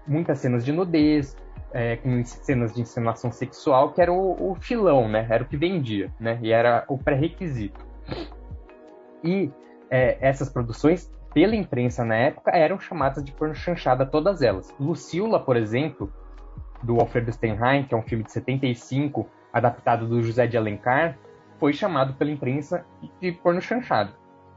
muitas 0.08 0.40
cenas 0.40 0.66
de 0.66 0.72
nudez, 0.72 1.36
é, 1.74 1.96
com 1.98 2.24
cenas 2.26 2.74
de 2.74 2.82
insinuação 2.82 3.32
sexual, 3.32 3.94
que 3.94 4.02
era 4.02 4.12
o, 4.12 4.52
o, 4.52 4.56
filão, 4.56 5.08
né? 5.08 5.26
Era 5.30 5.44
o 5.44 5.48
que 5.48 5.56
vendia, 5.56 6.12
né? 6.20 6.38
E 6.42 6.52
era 6.52 6.84
o 6.88 6.98
pré-requisito. 6.98 7.91
E 9.24 9.52
é, 9.90 10.18
essas 10.22 10.50
produções, 10.50 11.12
pela 11.34 11.56
imprensa 11.56 12.04
na 12.04 12.16
época, 12.16 12.52
eram 12.52 12.80
chamadas 12.80 13.24
de 13.24 13.32
porno 13.32 13.54
chanchada 13.54 14.06
todas 14.06 14.42
elas. 14.42 14.74
Lucila, 14.80 15.40
por 15.40 15.56
exemplo, 15.56 16.12
do 16.84 17.00
Alfredo 17.00 17.32
Steinheim, 17.32 17.84
que 17.84 17.94
é 17.94 17.98
um 17.98 18.02
filme 18.02 18.24
de 18.24 18.32
75, 18.32 19.28
adaptado 19.54 20.08
do 20.08 20.22
José 20.22 20.48
de 20.48 20.58
Alencar, 20.58 21.18
foi 21.60 21.74
chamado 21.74 22.14
pela 22.14 22.32
imprensa 22.32 22.86
de 23.20 23.32
porno 23.32 23.62
chanchado. 23.62 24.14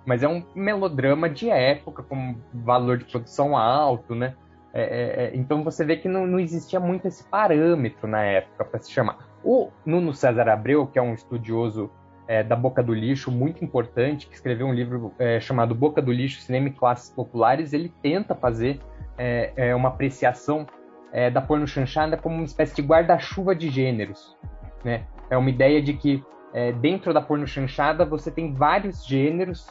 Mas 0.06 0.22
é 0.22 0.28
um 0.28 0.44
melodrama 0.54 1.28
de 1.28 1.50
época, 1.50 2.02
com 2.02 2.36
valor 2.52 2.98
de 2.98 3.04
produção 3.04 3.56
alto, 3.56 4.14
né? 4.14 4.34
É, 4.72 4.82
é, 4.82 5.24
é, 5.24 5.36
então 5.36 5.62
você 5.62 5.84
vê 5.84 5.96
que 5.96 6.08
não, 6.08 6.26
não, 6.26 6.40
existia 6.40 6.80
muito 6.80 7.06
esse 7.06 7.22
parâmetro 7.24 8.08
na 8.08 8.24
época 8.24 8.64
para 8.64 8.80
se 8.80 8.90
chamar. 8.90 9.18
O 9.44 9.70
Nuno 9.86 10.12
César 10.12 10.48
Abreu, 10.48 10.86
que 10.86 10.98
é 10.98 11.02
um 11.02 11.14
estudioso 11.14 11.90
é, 12.26 12.42
da 12.42 12.56
Boca 12.56 12.82
do 12.82 12.94
Lixo, 12.94 13.30
muito 13.30 13.64
importante, 13.64 14.26
que 14.26 14.34
escreveu 14.34 14.66
um 14.66 14.72
livro 14.72 15.12
é, 15.18 15.40
chamado 15.40 15.74
Boca 15.74 16.00
do 16.00 16.10
Lixo, 16.10 16.40
Cinema 16.40 16.68
e 16.68 16.72
Classes 16.72 17.10
Populares, 17.10 17.72
ele 17.72 17.92
tenta 18.02 18.34
fazer 18.34 18.80
é, 19.16 19.52
é 19.56 19.74
uma 19.74 19.90
apreciação 19.90 20.66
é, 21.12 21.30
da 21.30 21.40
porno 21.40 21.66
chanchada 21.66 22.16
como 22.16 22.36
uma 22.36 22.44
espécie 22.44 22.74
de 22.74 22.82
guarda-chuva 22.82 23.54
de 23.54 23.68
gêneros. 23.68 24.36
Né? 24.84 25.04
É 25.30 25.36
uma 25.36 25.50
ideia 25.50 25.80
de 25.82 25.92
que 25.94 26.24
é, 26.52 26.72
dentro 26.72 27.12
da 27.12 27.20
porno 27.20 27.46
chanchada 27.46 28.04
você 28.04 28.30
tem 28.30 28.54
vários 28.54 29.04
gêneros, 29.04 29.70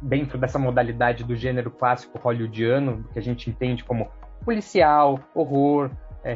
dentro 0.00 0.36
dessa 0.36 0.58
modalidade 0.58 1.22
do 1.22 1.36
gênero 1.36 1.70
clássico 1.70 2.18
hollywoodiano, 2.18 3.04
que 3.12 3.18
a 3.18 3.22
gente 3.22 3.48
entende 3.48 3.84
como 3.84 4.10
policial, 4.44 5.20
horror, 5.32 5.90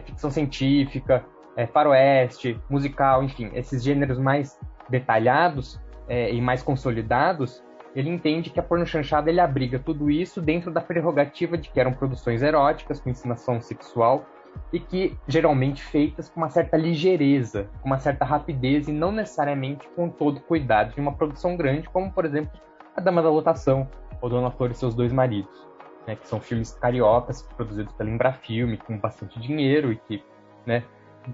ficção 0.04 0.30
científica, 0.30 1.24
faroeste, 1.72 2.60
musical, 2.70 3.24
enfim, 3.24 3.50
esses 3.54 3.82
gêneros 3.82 4.20
mais 4.20 4.56
detalhados 4.88 5.80
é, 6.08 6.32
e 6.32 6.40
mais 6.40 6.62
consolidados, 6.62 7.62
ele 7.94 8.10
entende 8.10 8.50
que 8.50 8.60
a 8.60 8.62
pornochanchada 8.62 9.30
ele 9.30 9.40
abriga 9.40 9.78
tudo 9.78 10.10
isso 10.10 10.40
dentro 10.40 10.70
da 10.70 10.80
prerrogativa 10.80 11.56
de 11.56 11.70
que 11.70 11.80
eram 11.80 11.92
produções 11.92 12.42
eróticas 12.42 13.00
com 13.00 13.08
ensinação 13.08 13.60
sexual 13.60 14.26
e 14.72 14.78
que 14.78 15.16
geralmente 15.26 15.82
feitas 15.82 16.28
com 16.28 16.40
uma 16.40 16.50
certa 16.50 16.76
ligeireza, 16.76 17.68
com 17.80 17.88
uma 17.88 17.98
certa 17.98 18.24
rapidez 18.24 18.88
e 18.88 18.92
não 18.92 19.12
necessariamente 19.12 19.88
com 19.96 20.08
todo 20.08 20.40
cuidado 20.40 20.94
de 20.94 21.00
uma 21.00 21.12
produção 21.12 21.56
grande, 21.56 21.88
como 21.88 22.12
por 22.12 22.24
exemplo 22.24 22.52
A 22.94 23.00
Dama 23.00 23.22
da 23.22 23.30
Lotação 23.30 23.88
ou 24.20 24.28
Dona 24.28 24.50
Flor 24.50 24.70
e 24.70 24.74
seus 24.74 24.94
dois 24.94 25.12
maridos, 25.12 25.66
né, 26.06 26.16
que 26.16 26.28
são 26.28 26.40
filmes 26.40 26.72
cariocas 26.72 27.42
produzidos 27.42 27.92
pela 27.94 28.10
Embrafilme 28.10 28.76
com 28.76 28.98
bastante 28.98 29.40
dinheiro 29.40 29.92
e 29.92 29.96
que, 29.96 30.22
né, 30.66 30.84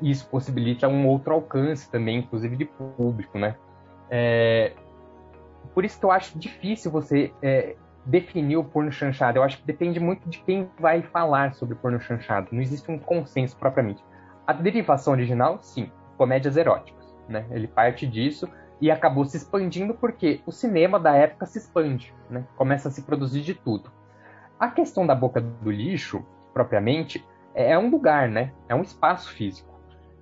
isso 0.00 0.26
possibilita 0.28 0.88
um 0.88 1.06
outro 1.06 1.34
alcance 1.34 1.90
também, 1.90 2.18
inclusive 2.18 2.56
de 2.56 2.64
público, 2.64 3.38
né? 3.38 3.56
É, 4.10 4.72
por 5.74 5.84
isso 5.84 5.98
que 5.98 6.04
eu 6.04 6.10
acho 6.10 6.38
difícil 6.38 6.90
você 6.90 7.32
é, 7.42 7.76
definir 8.04 8.56
o 8.56 8.64
porno 8.64 8.90
chanchado. 8.90 9.38
Eu 9.38 9.42
acho 9.42 9.58
que 9.58 9.66
depende 9.66 10.00
muito 10.00 10.28
de 10.28 10.38
quem 10.38 10.68
vai 10.78 11.02
falar 11.02 11.54
sobre 11.54 11.74
porno 11.74 12.00
chanchado. 12.00 12.48
Não 12.52 12.60
existe 12.60 12.90
um 12.90 12.98
consenso 12.98 13.56
propriamente. 13.56 14.02
A 14.46 14.52
derivação 14.52 15.12
original, 15.12 15.58
sim, 15.62 15.90
comédias 16.16 16.56
eróticas, 16.56 17.14
né? 17.28 17.46
Ele 17.50 17.66
parte 17.66 18.06
disso 18.06 18.48
e 18.80 18.90
acabou 18.90 19.24
se 19.24 19.36
expandindo 19.36 19.94
porque 19.94 20.40
o 20.44 20.52
cinema 20.52 20.98
da 20.98 21.14
época 21.14 21.46
se 21.46 21.58
expande, 21.58 22.12
né? 22.28 22.44
Começa 22.56 22.88
a 22.88 22.90
se 22.90 23.02
produzir 23.02 23.42
de 23.42 23.54
tudo. 23.54 23.90
A 24.58 24.68
questão 24.68 25.06
da 25.06 25.14
boca 25.14 25.40
do 25.40 25.70
lixo, 25.70 26.24
propriamente, 26.52 27.24
é 27.54 27.78
um 27.78 27.90
lugar, 27.90 28.28
né? 28.28 28.52
É 28.68 28.74
um 28.74 28.82
espaço 28.82 29.30
físico. 29.30 29.71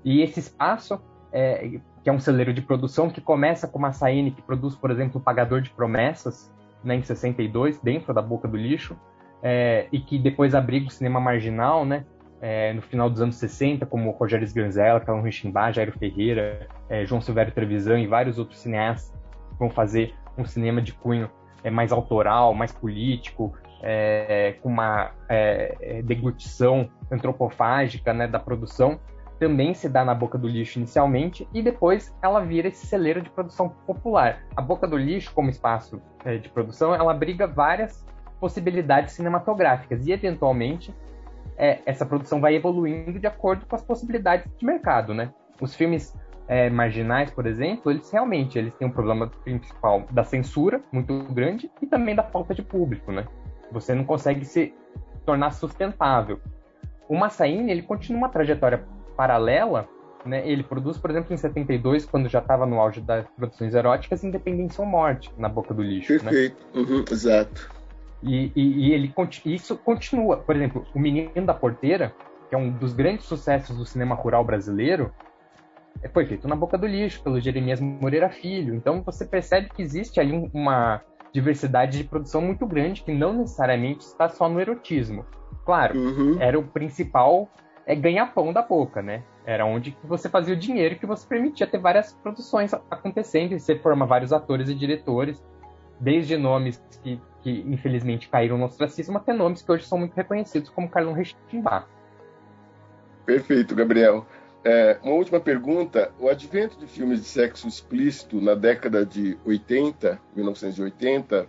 E 0.04 0.22
esse 0.22 0.40
espaço, 0.40 1.00
é, 1.32 1.78
que 2.02 2.08
é 2.08 2.12
um 2.12 2.20
celeiro 2.20 2.52
de 2.52 2.62
produção 2.62 3.10
que 3.10 3.20
começa 3.20 3.68
com 3.68 3.78
uma 3.78 3.92
Saine 3.92 4.30
que 4.30 4.42
produz, 4.42 4.74
por 4.74 4.90
exemplo, 4.90 5.20
o 5.20 5.22
Pagador 5.22 5.60
de 5.60 5.70
Promessas, 5.70 6.52
né, 6.82 6.94
em 6.94 7.02
62, 7.02 7.78
dentro 7.80 8.14
da 8.14 8.22
Boca 8.22 8.48
do 8.48 8.56
Lixo, 8.56 8.96
é, 9.42 9.86
e 9.92 10.00
que 10.00 10.18
depois 10.18 10.54
abriga 10.54 10.86
o 10.86 10.90
cinema 10.90 11.20
marginal, 11.20 11.84
né, 11.84 12.04
é, 12.40 12.72
no 12.72 12.80
final 12.80 13.10
dos 13.10 13.20
anos 13.20 13.36
60, 13.36 13.84
como 13.84 14.10
Rogério 14.12 14.44
Sganzella, 14.44 15.00
Carlão 15.00 15.22
Richimbá, 15.22 15.70
Jairo 15.70 15.92
Ferreira, 15.92 16.66
é, 16.88 17.04
João 17.04 17.20
Silvério 17.20 17.52
Trevisan 17.52 18.00
e 18.00 18.06
vários 18.06 18.38
outros 18.38 18.60
cineastas 18.60 19.14
vão 19.58 19.68
fazer 19.68 20.14
um 20.38 20.44
cinema 20.46 20.80
de 20.80 20.94
cunho 20.94 21.30
é, 21.62 21.70
mais 21.70 21.92
autoral, 21.92 22.54
mais 22.54 22.72
político, 22.72 23.54
é, 23.82 24.56
com 24.62 24.70
uma 24.70 25.10
é, 25.28 26.02
deglutição 26.02 26.88
antropofágica 27.10 28.12
né, 28.14 28.26
da 28.26 28.38
produção, 28.38 28.98
também 29.40 29.72
se 29.72 29.88
dá 29.88 30.04
na 30.04 30.14
Boca 30.14 30.36
do 30.36 30.46
Lixo 30.46 30.78
inicialmente 30.78 31.48
e 31.52 31.62
depois 31.62 32.14
ela 32.22 32.40
vira 32.40 32.68
esse 32.68 32.86
celeiro 32.86 33.22
de 33.22 33.30
produção 33.30 33.70
popular. 33.86 34.42
A 34.54 34.60
Boca 34.60 34.86
do 34.86 34.98
Lixo, 34.98 35.32
como 35.32 35.48
espaço 35.48 36.00
é, 36.26 36.36
de 36.36 36.50
produção, 36.50 36.94
ela 36.94 37.10
abriga 37.10 37.46
várias 37.46 38.06
possibilidades 38.38 39.14
cinematográficas 39.14 40.06
e, 40.06 40.12
eventualmente, 40.12 40.94
é, 41.56 41.80
essa 41.86 42.04
produção 42.04 42.38
vai 42.38 42.54
evoluindo 42.54 43.18
de 43.18 43.26
acordo 43.26 43.64
com 43.64 43.74
as 43.74 43.82
possibilidades 43.82 44.46
de 44.58 44.66
mercado, 44.66 45.14
né? 45.14 45.32
Os 45.58 45.74
filmes 45.74 46.14
é, 46.46 46.68
marginais, 46.68 47.30
por 47.30 47.46
exemplo, 47.46 47.90
eles 47.90 48.10
realmente 48.10 48.58
eles 48.58 48.74
têm 48.74 48.88
um 48.88 48.92
problema 48.92 49.26
principal 49.42 50.04
da 50.10 50.22
censura 50.22 50.82
muito 50.92 51.18
grande 51.32 51.70
e 51.80 51.86
também 51.86 52.14
da 52.14 52.22
falta 52.22 52.54
de 52.54 52.62
público, 52.62 53.10
né? 53.10 53.26
Você 53.72 53.94
não 53.94 54.04
consegue 54.04 54.44
se 54.44 54.74
tornar 55.24 55.52
sustentável. 55.52 56.38
O 57.08 57.16
Massaine, 57.16 57.72
ele 57.72 57.82
continua 57.82 58.18
uma 58.18 58.28
trajetória 58.28 58.84
paralela, 59.20 59.86
né, 60.24 60.48
ele 60.48 60.62
produz, 60.62 60.96
por 60.96 61.10
exemplo, 61.10 61.34
em 61.34 61.36
72, 61.36 62.06
quando 62.06 62.26
já 62.26 62.38
estava 62.38 62.64
no 62.64 62.80
auge 62.80 63.02
das 63.02 63.26
produções 63.36 63.74
eróticas, 63.74 64.24
Independência 64.24 64.82
ou 64.82 64.88
Morte, 64.88 65.30
na 65.36 65.46
Boca 65.46 65.74
do 65.74 65.82
Lixo. 65.82 66.14
Né? 66.14 66.18
Perfeito, 66.20 66.56
né? 66.74 66.80
uhum, 66.80 67.04
exato. 67.10 67.70
E, 68.22 68.50
e, 68.56 68.88
e 68.88 68.92
ele, 68.94 69.12
isso 69.44 69.76
continua. 69.76 70.38
Por 70.38 70.56
exemplo, 70.56 70.86
O 70.94 70.98
Menino 70.98 71.44
da 71.44 71.52
Porteira, 71.52 72.14
que 72.48 72.54
é 72.54 72.58
um 72.58 72.70
dos 72.70 72.94
grandes 72.94 73.26
sucessos 73.26 73.76
do 73.76 73.84
cinema 73.84 74.14
rural 74.14 74.42
brasileiro, 74.42 75.12
é, 76.02 76.08
foi 76.08 76.24
feito 76.24 76.48
na 76.48 76.56
Boca 76.56 76.78
do 76.78 76.86
Lixo, 76.86 77.22
pelo 77.22 77.38
Jeremias 77.38 77.78
Moreira 77.78 78.30
Filho. 78.30 78.74
Então 78.74 79.02
você 79.02 79.26
percebe 79.26 79.68
que 79.68 79.82
existe 79.82 80.18
ali 80.18 80.50
uma 80.54 81.02
diversidade 81.30 81.98
de 81.98 82.04
produção 82.04 82.40
muito 82.40 82.66
grande, 82.66 83.02
que 83.02 83.12
não 83.12 83.34
necessariamente 83.34 84.00
está 84.00 84.30
só 84.30 84.48
no 84.48 84.58
erotismo. 84.58 85.26
Claro, 85.66 85.98
uhum. 85.98 86.40
era 86.40 86.58
o 86.58 86.62
principal 86.62 87.50
é 87.86 87.94
ganha-pão 87.94 88.52
da 88.52 88.62
boca, 88.62 89.02
né? 89.02 89.22
Era 89.44 89.64
onde 89.64 89.96
você 90.04 90.28
fazia 90.28 90.54
o 90.54 90.56
dinheiro 90.56 90.96
que 90.96 91.06
você 91.06 91.26
permitia 91.26 91.66
ter 91.66 91.78
várias 91.78 92.12
produções 92.12 92.72
acontecendo, 92.90 93.52
e 93.52 93.60
você 93.60 93.76
forma 93.76 94.06
vários 94.06 94.32
atores 94.32 94.68
e 94.68 94.74
diretores, 94.74 95.42
desde 95.98 96.36
nomes 96.36 96.82
que, 97.02 97.20
que 97.42 97.64
infelizmente 97.68 98.28
caíram 98.28 98.56
no 98.56 98.64
ostracismo, 98.64 99.18
até 99.18 99.32
nomes 99.32 99.62
que 99.62 99.70
hoje 99.70 99.86
são 99.86 99.98
muito 99.98 100.14
reconhecidos, 100.14 100.70
como 100.70 100.88
Carlão 100.88 101.12
Rechimbá. 101.12 101.86
Perfeito, 103.26 103.74
Gabriel. 103.74 104.26
É, 104.64 104.98
uma 105.02 105.14
última 105.14 105.40
pergunta. 105.40 106.12
O 106.18 106.28
advento 106.28 106.78
de 106.78 106.86
filmes 106.86 107.20
de 107.20 107.26
sexo 107.26 107.66
explícito 107.66 108.40
na 108.40 108.54
década 108.54 109.06
de 109.06 109.38
80, 109.44 110.20
1980, 110.36 111.46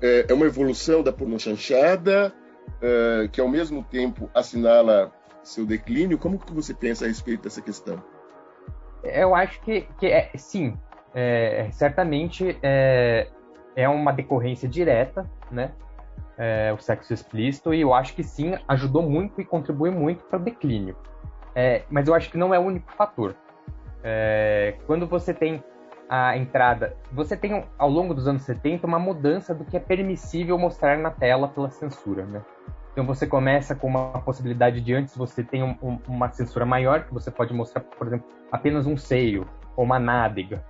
é, 0.00 0.26
é 0.28 0.34
uma 0.34 0.46
evolução 0.46 1.02
da 1.02 1.12
pornochanchada, 1.12 2.32
é, 2.80 3.28
que 3.30 3.40
ao 3.40 3.48
mesmo 3.48 3.82
tempo 3.82 4.30
assinala 4.34 5.12
seu 5.42 5.66
declínio. 5.66 6.18
Como 6.18 6.38
que 6.38 6.52
você 6.52 6.74
pensa 6.74 7.04
a 7.04 7.08
respeito 7.08 7.42
dessa 7.42 7.60
questão? 7.60 8.02
Eu 9.02 9.34
acho 9.34 9.60
que, 9.62 9.82
que 9.98 10.06
é, 10.06 10.30
sim, 10.36 10.78
é, 11.14 11.68
certamente 11.72 12.56
é, 12.62 13.28
é 13.74 13.88
uma 13.88 14.12
decorrência 14.12 14.68
direta, 14.68 15.28
né? 15.50 15.72
É, 16.38 16.72
o 16.72 16.78
sexo 16.78 17.12
explícito, 17.12 17.74
e 17.74 17.80
eu 17.80 17.92
acho 17.92 18.14
que 18.14 18.22
sim, 18.22 18.54
ajudou 18.66 19.02
muito 19.02 19.40
e 19.40 19.44
contribui 19.44 19.90
muito 19.90 20.24
para 20.24 20.38
o 20.38 20.42
declínio. 20.42 20.96
É, 21.54 21.82
mas 21.90 22.08
eu 22.08 22.14
acho 22.14 22.30
que 22.30 22.38
não 22.38 22.54
é 22.54 22.58
o 22.58 22.62
único 22.62 22.90
fator. 22.92 23.36
É, 24.02 24.76
quando 24.86 25.06
você 25.06 25.34
tem 25.34 25.62
a 26.08 26.36
entrada, 26.36 26.96
você 27.10 27.36
tem 27.36 27.64
ao 27.78 27.88
longo 27.88 28.14
dos 28.14 28.26
anos 28.26 28.42
70 28.42 28.86
uma 28.86 28.98
mudança 28.98 29.54
do 29.54 29.64
que 29.64 29.76
é 29.76 29.80
permissível 29.80 30.58
mostrar 30.58 30.98
na 30.98 31.10
tela 31.10 31.48
pela 31.48 31.70
censura, 31.70 32.24
né? 32.24 32.42
Então 32.92 33.06
você 33.06 33.26
começa 33.26 33.74
com 33.74 33.86
uma 33.86 34.20
possibilidade 34.20 34.80
de 34.80 34.94
antes 34.94 35.16
você 35.16 35.42
tem 35.42 35.62
um, 35.62 35.74
um, 35.82 35.98
uma 36.06 36.30
censura 36.30 36.66
maior, 36.66 37.04
que 37.04 37.14
você 37.14 37.30
pode 37.30 37.52
mostrar, 37.54 37.80
por 37.80 38.06
exemplo, 38.06 38.26
apenas 38.50 38.86
um 38.86 38.96
seio 38.96 39.46
ou 39.74 39.84
uma 39.84 39.98
nádega. 39.98 40.62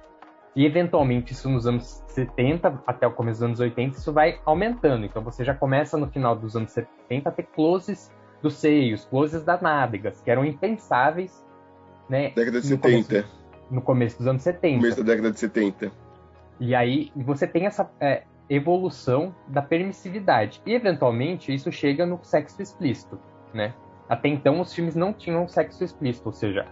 E 0.55 0.65
eventualmente 0.65 1.33
isso 1.33 1.49
nos 1.49 1.67
anos 1.67 2.05
70 2.09 2.83
até 2.87 3.07
o 3.07 3.13
começo 3.13 3.41
dos 3.41 3.47
anos 3.47 3.61
80 3.61 3.99
isso 3.99 4.13
vai 4.13 4.41
aumentando. 4.45 5.05
Então 5.05 5.23
você 5.23 5.45
já 5.45 5.55
começa 5.55 5.97
no 5.97 6.07
final 6.09 6.37
dos 6.37 6.55
anos 6.55 6.71
70 6.71 7.29
a 7.29 7.33
ter 7.33 7.45
closes 7.45 8.13
dos 8.41 8.55
seios, 8.55 9.05
closes 9.07 9.43
das 9.43 9.61
nádegas, 9.61 10.21
que 10.21 10.31
eram 10.31 10.45
impensáveis, 10.45 11.45
né? 12.09 12.31
Década 12.37 12.61
de 12.61 12.67
70. 12.67 13.09
Começo, 13.09 13.43
no 13.71 13.83
começo 13.83 14.19
dos 14.19 14.27
anos 14.27 14.43
70. 14.43 14.77
Começo 14.77 15.03
da 15.03 15.13
década 15.13 15.33
de 15.33 15.41
70. 15.41 15.91
E 16.61 16.75
aí 16.75 17.11
você 17.17 17.47
tem 17.47 17.67
essa 17.67 17.91
é, 17.99 18.23
evolução 18.55 19.35
da 19.49 19.62
permissividade. 19.62 20.61
E, 20.67 20.75
eventualmente, 20.75 21.55
isso 21.55 21.71
chega 21.73 22.05
no 22.05 22.19
sexo 22.23 22.61
explícito, 22.61 23.19
né? 23.53 23.75
Até 24.09 24.29
então, 24.29 24.61
os 24.61 24.75
filmes 24.75 24.95
não 24.95 25.12
tinham 25.12 25.49
sexo 25.49 25.83
explícito, 25.83 26.29
ou 26.29 26.33
seja, 26.33 26.67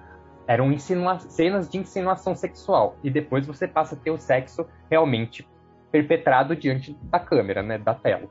eram 0.46 0.76
cenas 0.78 1.70
de 1.70 1.78
insinuação 1.78 2.34
sexual. 2.34 2.96
E 3.02 3.10
depois 3.10 3.46
você 3.46 3.66
passa 3.66 3.94
a 3.94 3.98
ter 3.98 4.10
o 4.10 4.18
sexo 4.18 4.66
realmente 4.90 5.48
perpetrado 5.90 6.54
diante 6.54 6.96
da 7.04 7.18
câmera, 7.18 7.62
né, 7.62 7.78
da 7.78 7.94
tela. 7.94 8.28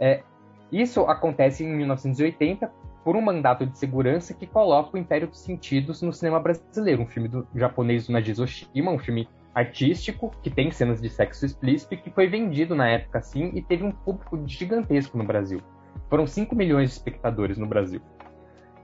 É, 0.00 0.22
isso 0.72 1.02
acontece 1.02 1.64
em 1.64 1.68
1980 1.68 2.70
por 3.04 3.14
um 3.14 3.20
mandato 3.20 3.66
de 3.66 3.78
segurança 3.78 4.34
que 4.34 4.46
coloca 4.46 4.96
o 4.96 4.98
Império 4.98 5.28
dos 5.28 5.40
Sentidos 5.40 6.00
no 6.02 6.12
cinema 6.12 6.40
brasileiro, 6.40 7.02
um 7.02 7.06
filme 7.06 7.28
do 7.28 7.46
japonês 7.54 8.08
Najizo 8.08 8.42
Oshima, 8.42 8.90
um 8.90 8.98
filme 8.98 9.28
artístico, 9.54 10.32
que 10.42 10.50
tem 10.50 10.70
cenas 10.70 11.00
de 11.00 11.08
sexo 11.08 11.46
explícito 11.46 11.96
que 11.96 12.10
foi 12.10 12.26
vendido 12.26 12.74
na 12.74 12.88
época 12.88 13.18
assim 13.18 13.52
e 13.54 13.62
teve 13.62 13.84
um 13.84 13.92
público 13.92 14.42
gigantesco 14.46 15.16
no 15.16 15.24
Brasil. 15.24 15.60
Foram 16.10 16.26
5 16.26 16.54
milhões 16.56 16.90
de 16.90 16.96
espectadores 16.96 17.56
no 17.56 17.66
Brasil. 17.66 18.00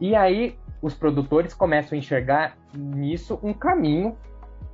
E 0.01 0.15
aí 0.15 0.57
os 0.81 0.95
produtores 0.95 1.53
começam 1.53 1.97
a 1.97 1.99
enxergar 1.99 2.57
nisso 2.75 3.39
um 3.43 3.53
caminho 3.53 4.17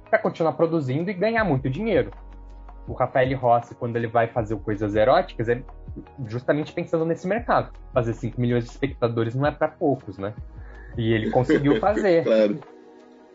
para 0.08 0.18
continuar 0.18 0.52
produzindo 0.52 1.10
e 1.10 1.14
ganhar 1.14 1.44
muito 1.44 1.68
dinheiro. 1.68 2.12
O 2.86 2.92
Rafael 2.92 3.36
Rossi, 3.36 3.74
quando 3.74 3.96
ele 3.96 4.06
vai 4.06 4.28
fazer 4.28 4.56
coisas 4.58 4.94
eróticas, 4.94 5.48
é 5.48 5.60
justamente 6.26 6.72
pensando 6.72 7.04
nesse 7.04 7.26
mercado. 7.26 7.72
Fazer 7.92 8.14
5 8.14 8.40
milhões 8.40 8.64
de 8.64 8.70
espectadores 8.70 9.34
não 9.34 9.46
é 9.46 9.50
para 9.50 9.66
poucos, 9.66 10.18
né? 10.18 10.32
E 10.96 11.12
ele 11.12 11.30
conseguiu 11.30 11.78
fazer. 11.80 12.22
claro. 12.22 12.60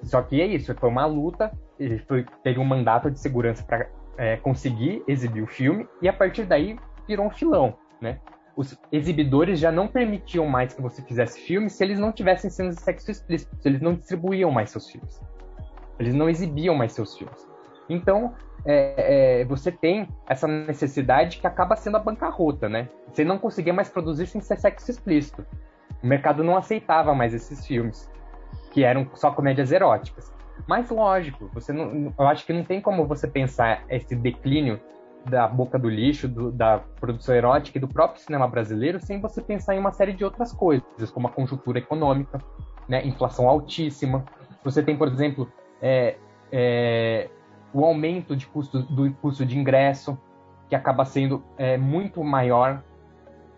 Só 0.03 0.21
que 0.21 0.41
é 0.41 0.45
isso, 0.45 0.73
foi 0.75 0.89
uma 0.89 1.05
luta, 1.05 1.51
ele 1.81 1.99
foi, 1.99 2.25
teve 2.43 2.59
um 2.59 2.63
mandato 2.63 3.09
de 3.09 3.19
segurança 3.19 3.63
para 3.63 3.87
é, 4.17 4.37
conseguir 4.37 5.03
exibir 5.07 5.41
o 5.41 5.47
filme, 5.47 5.87
e 6.01 6.07
a 6.07 6.13
partir 6.13 6.45
daí 6.45 6.77
virou 7.07 7.25
um 7.25 7.31
filão, 7.31 7.75
né? 7.99 8.19
Os 8.55 8.77
exibidores 8.91 9.59
já 9.59 9.71
não 9.71 9.87
permitiam 9.87 10.45
mais 10.45 10.73
que 10.73 10.81
você 10.81 11.01
fizesse 11.01 11.39
filmes 11.39 11.73
se 11.73 11.83
eles 11.83 11.97
não 11.97 12.11
tivessem 12.11 12.49
cenas 12.49 12.75
de 12.75 12.81
sexo 12.81 13.09
explícito, 13.09 13.55
se 13.55 13.67
eles 13.67 13.81
não 13.81 13.95
distribuíam 13.95 14.51
mais 14.51 14.69
seus 14.69 14.89
filmes. 14.89 15.21
Eles 15.97 16.13
não 16.13 16.29
exibiam 16.29 16.75
mais 16.75 16.91
seus 16.91 17.17
filmes. 17.17 17.47
Então, 17.89 18.35
é, 18.65 19.39
é, 19.41 19.45
você 19.45 19.71
tem 19.71 20.07
essa 20.27 20.47
necessidade 20.47 21.39
que 21.39 21.47
acaba 21.47 21.75
sendo 21.75 21.97
a 21.97 21.99
bancarrota, 21.99 22.69
né? 22.69 22.89
Você 23.11 23.23
não 23.23 23.39
conseguia 23.39 23.73
mais 23.73 23.89
produzir 23.89 24.27
sem 24.27 24.41
ser 24.41 24.59
sexo 24.59 24.91
explícito. 24.91 25.45
O 26.03 26.07
mercado 26.07 26.43
não 26.43 26.57
aceitava 26.57 27.15
mais 27.15 27.33
esses 27.33 27.65
filmes, 27.65 28.09
que 28.71 28.83
eram 28.83 29.09
só 29.15 29.31
comédias 29.31 29.71
eróticas. 29.71 30.31
Mas 30.67 30.89
lógico, 30.89 31.49
você 31.53 31.73
não, 31.73 32.13
eu 32.17 32.27
acho 32.27 32.45
que 32.45 32.53
não 32.53 32.63
tem 32.63 32.81
como 32.81 33.05
você 33.05 33.27
pensar 33.27 33.83
esse 33.89 34.15
declínio 34.15 34.79
da 35.25 35.47
boca 35.47 35.77
do 35.77 35.89
lixo, 35.89 36.27
do, 36.27 36.51
da 36.51 36.79
produção 36.99 37.35
erótica 37.35 37.77
e 37.77 37.81
do 37.81 37.87
próprio 37.87 38.21
cinema 38.21 38.47
brasileiro 38.47 38.99
sem 38.99 39.19
você 39.19 39.41
pensar 39.41 39.75
em 39.75 39.79
uma 39.79 39.91
série 39.91 40.13
de 40.13 40.23
outras 40.23 40.51
coisas, 40.51 41.11
como 41.13 41.27
a 41.27 41.31
conjuntura 41.31 41.79
econômica, 41.79 42.39
né, 42.87 43.05
inflação 43.05 43.47
altíssima. 43.47 44.25
Você 44.63 44.81
tem, 44.81 44.97
por 44.97 45.07
exemplo, 45.07 45.51
é, 45.81 46.17
é, 46.51 47.29
o 47.73 47.85
aumento 47.85 48.35
de 48.35 48.47
custo, 48.47 48.79
do 48.79 49.11
custo 49.15 49.45
de 49.45 49.57
ingresso, 49.57 50.17
que 50.67 50.75
acaba 50.75 51.05
sendo 51.05 51.43
é, 51.57 51.77
muito 51.77 52.23
maior 52.23 52.83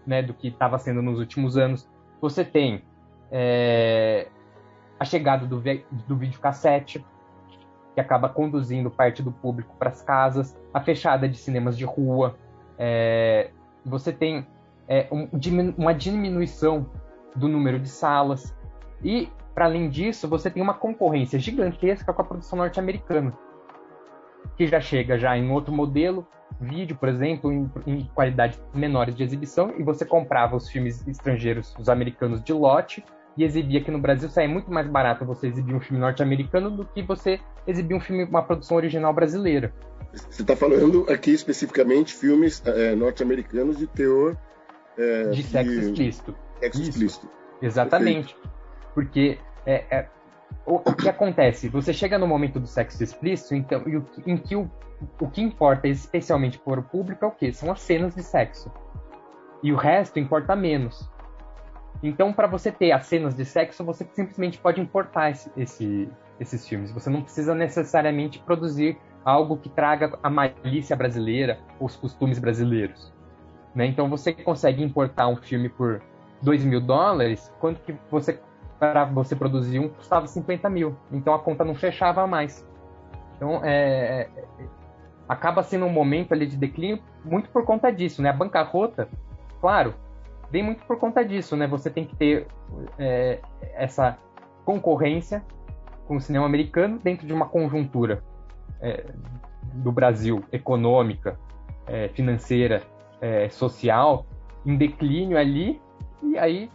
né, 0.06 0.22
do 0.22 0.34
que 0.34 0.50
estava 0.50 0.78
sendo 0.78 1.02
nos 1.02 1.20
últimos 1.20 1.58
anos. 1.58 1.90
Você 2.20 2.44
tem 2.44 2.84
é, 3.32 4.28
a 5.04 5.06
chegada 5.06 5.46
do, 5.46 5.62
do 6.08 6.16
videocassete, 6.16 7.06
que 7.94 8.02
acaba 8.02 8.30
conduzindo 8.30 8.90
parte 8.90 9.22
do 9.22 9.32
público 9.32 9.76
para 9.78 9.90
as 9.90 10.02
casas, 10.02 10.58
a 10.74 10.80
fechada 10.80 11.28
de 11.28 11.38
cinemas 11.38 11.78
de 11.78 11.86
rua. 11.86 12.38
É, 12.80 13.52
você 13.86 14.12
tem 14.12 14.48
é, 14.88 15.08
um, 15.12 15.28
uma 15.78 15.94
diminuição 15.94 16.90
do 17.36 17.48
número 17.48 17.80
de 17.80 17.90
salas. 17.90 18.56
E, 19.04 19.30
para 19.54 19.66
além 19.66 19.90
disso, 19.90 20.28
você 20.28 20.50
tem 20.50 20.64
uma 20.64 20.74
concorrência 20.74 21.38
gigantesca 21.38 22.12
com 22.14 22.22
a 22.22 22.26
produção 22.26 22.58
norte-americana, 22.58 23.38
que 24.56 24.66
já 24.66 24.80
chega 24.80 25.20
já 25.20 25.38
em 25.38 25.52
outro 25.52 25.74
modelo, 25.74 26.26
vídeo, 26.60 26.96
por 26.96 27.10
exemplo, 27.10 27.52
em, 27.52 27.70
em 27.86 28.06
qualidade 28.16 28.58
menores 28.74 29.16
de 29.16 29.22
exibição, 29.22 29.74
e 29.78 29.84
você 29.84 30.06
comprava 30.06 30.56
os 30.56 30.70
filmes 30.70 31.06
estrangeiros, 31.06 31.76
os 31.78 31.90
americanos 31.90 32.42
de 32.42 32.54
lote, 32.54 33.04
e 33.36 33.44
exibia 33.44 33.80
aqui 33.80 33.90
no 33.90 34.00
Brasil, 34.00 34.30
sai 34.30 34.48
muito 34.48 34.72
mais 34.72 34.88
barato 34.88 35.26
você 35.26 35.48
exibir 35.48 35.74
um 35.76 35.80
filme 35.80 36.00
norte-americano 36.00 36.70
do 36.70 36.86
que 36.86 37.02
você 37.02 37.40
exibir 37.66 37.96
um 37.96 38.00
filme, 38.00 38.24
uma 38.26 38.44
produção 38.44 38.78
original 38.78 39.14
brasileira. 39.14 39.74
Você 40.14 40.44
está 40.44 40.56
falando 40.56 41.06
aqui 41.10 41.32
especificamente 41.32 42.14
filmes 42.14 42.62
é, 42.66 42.96
norte-americanos 42.96 43.78
de 43.78 43.88
teor 43.88 44.38
é, 44.98 45.30
de 45.30 45.42
sexo 45.44 45.72
de... 45.72 45.80
explícito. 45.80 46.36
Sexo 46.60 46.82
Isso. 46.82 46.90
explícito. 46.92 47.30
Exatamente. 47.62 48.34
Perfeito. 48.36 48.54
Porque 48.94 49.40
é, 49.66 50.08
o, 50.66 50.76
o, 50.76 50.96
que 50.96 51.10
acontece? 51.10 51.68
Você 51.70 51.94
chega 51.94 52.18
no 52.18 52.28
momento 52.28 52.60
do 52.60 52.68
sexo 52.68 53.04
explícito, 53.04 53.56
então, 53.56 53.84
em 54.26 54.38
que 54.38 54.56
o, 54.56 54.70
o 55.20 55.28
que 55.28 55.42
importa 55.42 55.88
especialmente 55.88 56.60
para 56.60 56.80
o 56.80 56.84
público 56.84 57.26
é 57.26 57.28
o 57.28 57.32
quê? 57.32 57.52
São 57.52 57.72
as 57.72 57.82
cenas 57.82 58.14
de 58.14 58.22
sexo. 58.22 58.72
E 59.64 59.72
o 59.72 59.76
resto 59.76 60.20
importa 60.20 60.56
menos. 60.56 61.10
Então, 62.04 62.34
para 62.34 62.48
você 62.48 62.70
ter 62.70 62.92
as 62.92 63.06
cenas 63.06 63.34
de 63.34 63.46
sexo, 63.46 63.82
você 63.82 64.06
simplesmente 64.12 64.58
pode 64.58 64.82
importar 64.82 65.32
esse, 65.32 65.50
esse, 65.56 66.10
esses 66.38 66.68
filmes. 66.68 66.92
Você 66.92 67.10
não 67.10 67.22
precisa 67.22 67.56
necessariamente 67.56 68.40
produzir 68.40 68.98
algo 69.24 69.56
que 69.56 69.70
traga 69.70 70.20
a 70.22 70.30
malícia 70.30 70.98
brasileira, 70.98 71.60
os 71.80 71.96
costumes 71.96 72.40
brasileiros. 72.40 73.14
Né? 73.74 73.86
Então, 73.86 74.10
você 74.10 74.34
consegue 74.34 74.84
importar 74.84 75.30
um 75.30 75.38
filme 75.38 75.70
por 75.70 76.02
2 76.42 76.66
mil 76.66 76.82
dólares, 76.82 77.50
quanto 77.62 77.80
que 77.80 77.96
você 78.12 78.38
para 78.78 79.06
você 79.06 79.34
produzir 79.34 79.80
um 79.80 79.88
custava 79.88 80.28
50 80.28 80.70
mil. 80.70 80.98
Então, 81.10 81.34
a 81.34 81.40
conta 81.40 81.64
não 81.64 81.74
fechava 81.74 82.28
mais. 82.28 82.68
Então, 83.38 83.62
é, 83.64 84.28
é, 84.60 84.66
acaba 85.28 85.64
sendo 85.64 85.86
um 85.86 85.90
momento 85.90 86.34
ali 86.34 86.46
de 86.46 86.58
declínio 86.58 87.02
muito 87.24 87.50
por 87.50 87.64
conta 87.64 87.90
disso, 87.92 88.22
né? 88.22 88.30
A 88.30 88.34
bancarrota, 88.34 89.08
claro, 89.62 89.94
vem 90.54 90.62
muito 90.62 90.86
por 90.86 91.00
conta 91.00 91.26
disso, 91.26 91.58
né? 91.58 91.66
Você 91.66 91.90
tem 91.90 92.06
que 92.06 92.16
ter 92.16 92.46
é, 93.00 93.40
essa 93.74 94.20
concorrência 94.64 95.44
com 96.08 96.18
o 96.18 96.22
cinema 96.22 96.46
americano 96.46 97.00
dentro 97.04 97.26
de 97.26 97.34
uma 97.34 97.48
conjuntura 97.48 98.24
é, 98.80 99.04
do 99.74 99.92
Brasil 99.92 100.44
econômica, 100.52 101.40
é, 101.88 102.08
financeira, 102.10 102.84
é, 103.20 103.50
social, 103.50 104.28
em 104.64 104.78
declínio 104.78 105.40
ali, 105.40 105.82
e 106.22 106.38
aí 106.38 106.70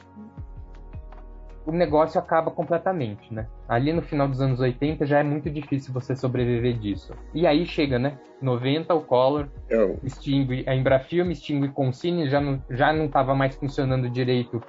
o 1.69 1.73
negócio 1.73 2.19
acaba 2.19 2.51
completamente, 2.51 3.33
né? 3.33 3.47
Ali 3.69 3.93
no 3.93 4.01
final 4.01 4.27
dos 4.27 4.41
anos 4.41 4.59
80 4.59 5.05
já 5.05 5.19
é 5.19 5.23
muito 5.23 5.51
difícil 5.51 5.93
você 5.93 6.17
sobreviver 6.17 6.79
disso. 6.79 7.13
E 7.35 7.47
aí 7.47 7.67
chega, 7.67 7.99
né? 7.99 8.19
90 8.41 8.95
o 8.95 9.03
Collor 9.03 9.49
é 9.69 9.97
extingue 10.03 10.65
a 10.67 10.75
Embrafilme, 10.75 11.35
extingue 11.35 11.69
Consine, 11.69 12.27
já 12.31 12.41
não 12.41 12.63
já 12.71 12.91
não 12.91 13.05
estava 13.05 13.35
mais 13.35 13.55
funcionando 13.55 14.09
direito 14.09 14.63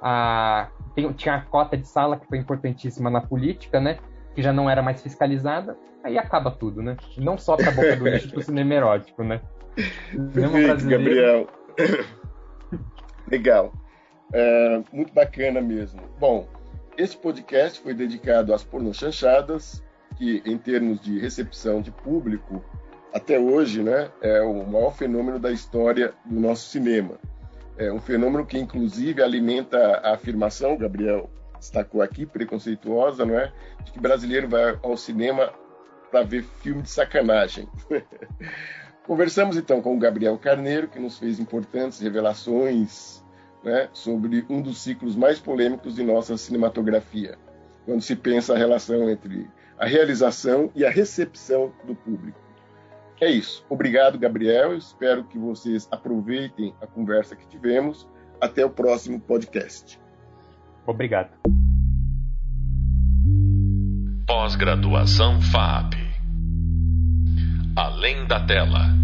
a 0.00 0.68
tem, 0.94 1.12
tinha 1.14 1.34
a 1.34 1.40
cota 1.40 1.76
de 1.76 1.88
sala 1.88 2.16
que 2.16 2.28
foi 2.28 2.38
importantíssima 2.38 3.10
na 3.10 3.20
política, 3.20 3.80
né? 3.80 3.98
Que 4.32 4.40
já 4.40 4.52
não 4.52 4.70
era 4.70 4.80
mais 4.80 5.02
fiscalizada. 5.02 5.76
Aí 6.04 6.16
acaba 6.16 6.52
tudo, 6.52 6.80
né? 6.80 6.96
Não 7.16 7.36
só 7.36 7.56
para 7.56 7.72
boca 7.72 7.96
do 7.96 8.06
lixo, 8.06 8.30
pro 8.30 8.42
cinema 8.44 8.74
erótico, 8.74 9.24
né? 9.24 9.40
Perfeito, 10.32 10.86
Gabriel. 10.86 11.48
Legal. 13.28 13.72
É, 14.36 14.82
muito 14.92 15.14
bacana 15.14 15.60
mesmo. 15.60 16.02
Bom, 16.18 16.48
esse 16.98 17.16
podcast 17.16 17.78
foi 17.80 17.94
dedicado 17.94 18.52
às 18.52 18.64
pornochanchadas, 18.64 19.80
que 20.16 20.42
em 20.44 20.58
termos 20.58 21.00
de 21.00 21.20
recepção 21.20 21.80
de 21.80 21.92
público, 21.92 22.64
até 23.12 23.38
hoje, 23.38 23.80
né, 23.80 24.10
é 24.20 24.42
o 24.42 24.66
maior 24.66 24.90
fenômeno 24.90 25.38
da 25.38 25.52
história 25.52 26.12
do 26.24 26.40
nosso 26.40 26.68
cinema. 26.68 27.14
É 27.78 27.92
um 27.92 28.00
fenômeno 28.00 28.44
que, 28.44 28.58
inclusive, 28.58 29.22
alimenta 29.22 29.78
a 29.98 30.14
afirmação, 30.14 30.76
Gabriel 30.76 31.30
destacou 31.56 32.02
aqui, 32.02 32.26
preconceituosa, 32.26 33.24
não 33.24 33.38
é? 33.38 33.52
De 33.84 33.92
que 33.92 34.00
brasileiro 34.00 34.48
vai 34.48 34.76
ao 34.82 34.96
cinema 34.96 35.52
para 36.10 36.24
ver 36.24 36.42
filme 36.42 36.82
de 36.82 36.90
sacanagem. 36.90 37.68
Conversamos 39.06 39.56
então 39.56 39.80
com 39.80 39.94
o 39.94 39.98
Gabriel 39.98 40.36
Carneiro, 40.38 40.88
que 40.88 40.98
nos 40.98 41.18
fez 41.18 41.38
importantes 41.38 42.00
revelações 42.00 43.23
né, 43.64 43.88
sobre 43.92 44.44
um 44.48 44.60
dos 44.60 44.78
ciclos 44.78 45.16
mais 45.16 45.40
polêmicos 45.40 45.94
de 45.94 46.04
nossa 46.04 46.36
cinematografia, 46.36 47.36
quando 47.84 48.02
se 48.02 48.14
pensa 48.14 48.54
a 48.54 48.58
relação 48.58 49.08
entre 49.08 49.48
a 49.78 49.86
realização 49.86 50.70
e 50.74 50.84
a 50.84 50.90
recepção 50.90 51.72
do 51.84 51.94
público. 51.94 52.38
É 53.20 53.30
isso. 53.30 53.64
Obrigado, 53.68 54.18
Gabriel. 54.18 54.76
espero 54.76 55.24
que 55.24 55.38
vocês 55.38 55.88
aproveitem 55.90 56.74
a 56.80 56.86
conversa 56.86 57.34
que 57.34 57.46
tivemos. 57.46 58.06
Até 58.40 58.64
o 58.66 58.70
próximo 58.70 59.18
podcast. 59.18 59.98
Obrigado. 60.86 61.30
Pós-graduação 64.26 65.40
FAP. 65.40 65.94
Além 67.76 68.26
da 68.26 68.44
tela. 68.44 69.03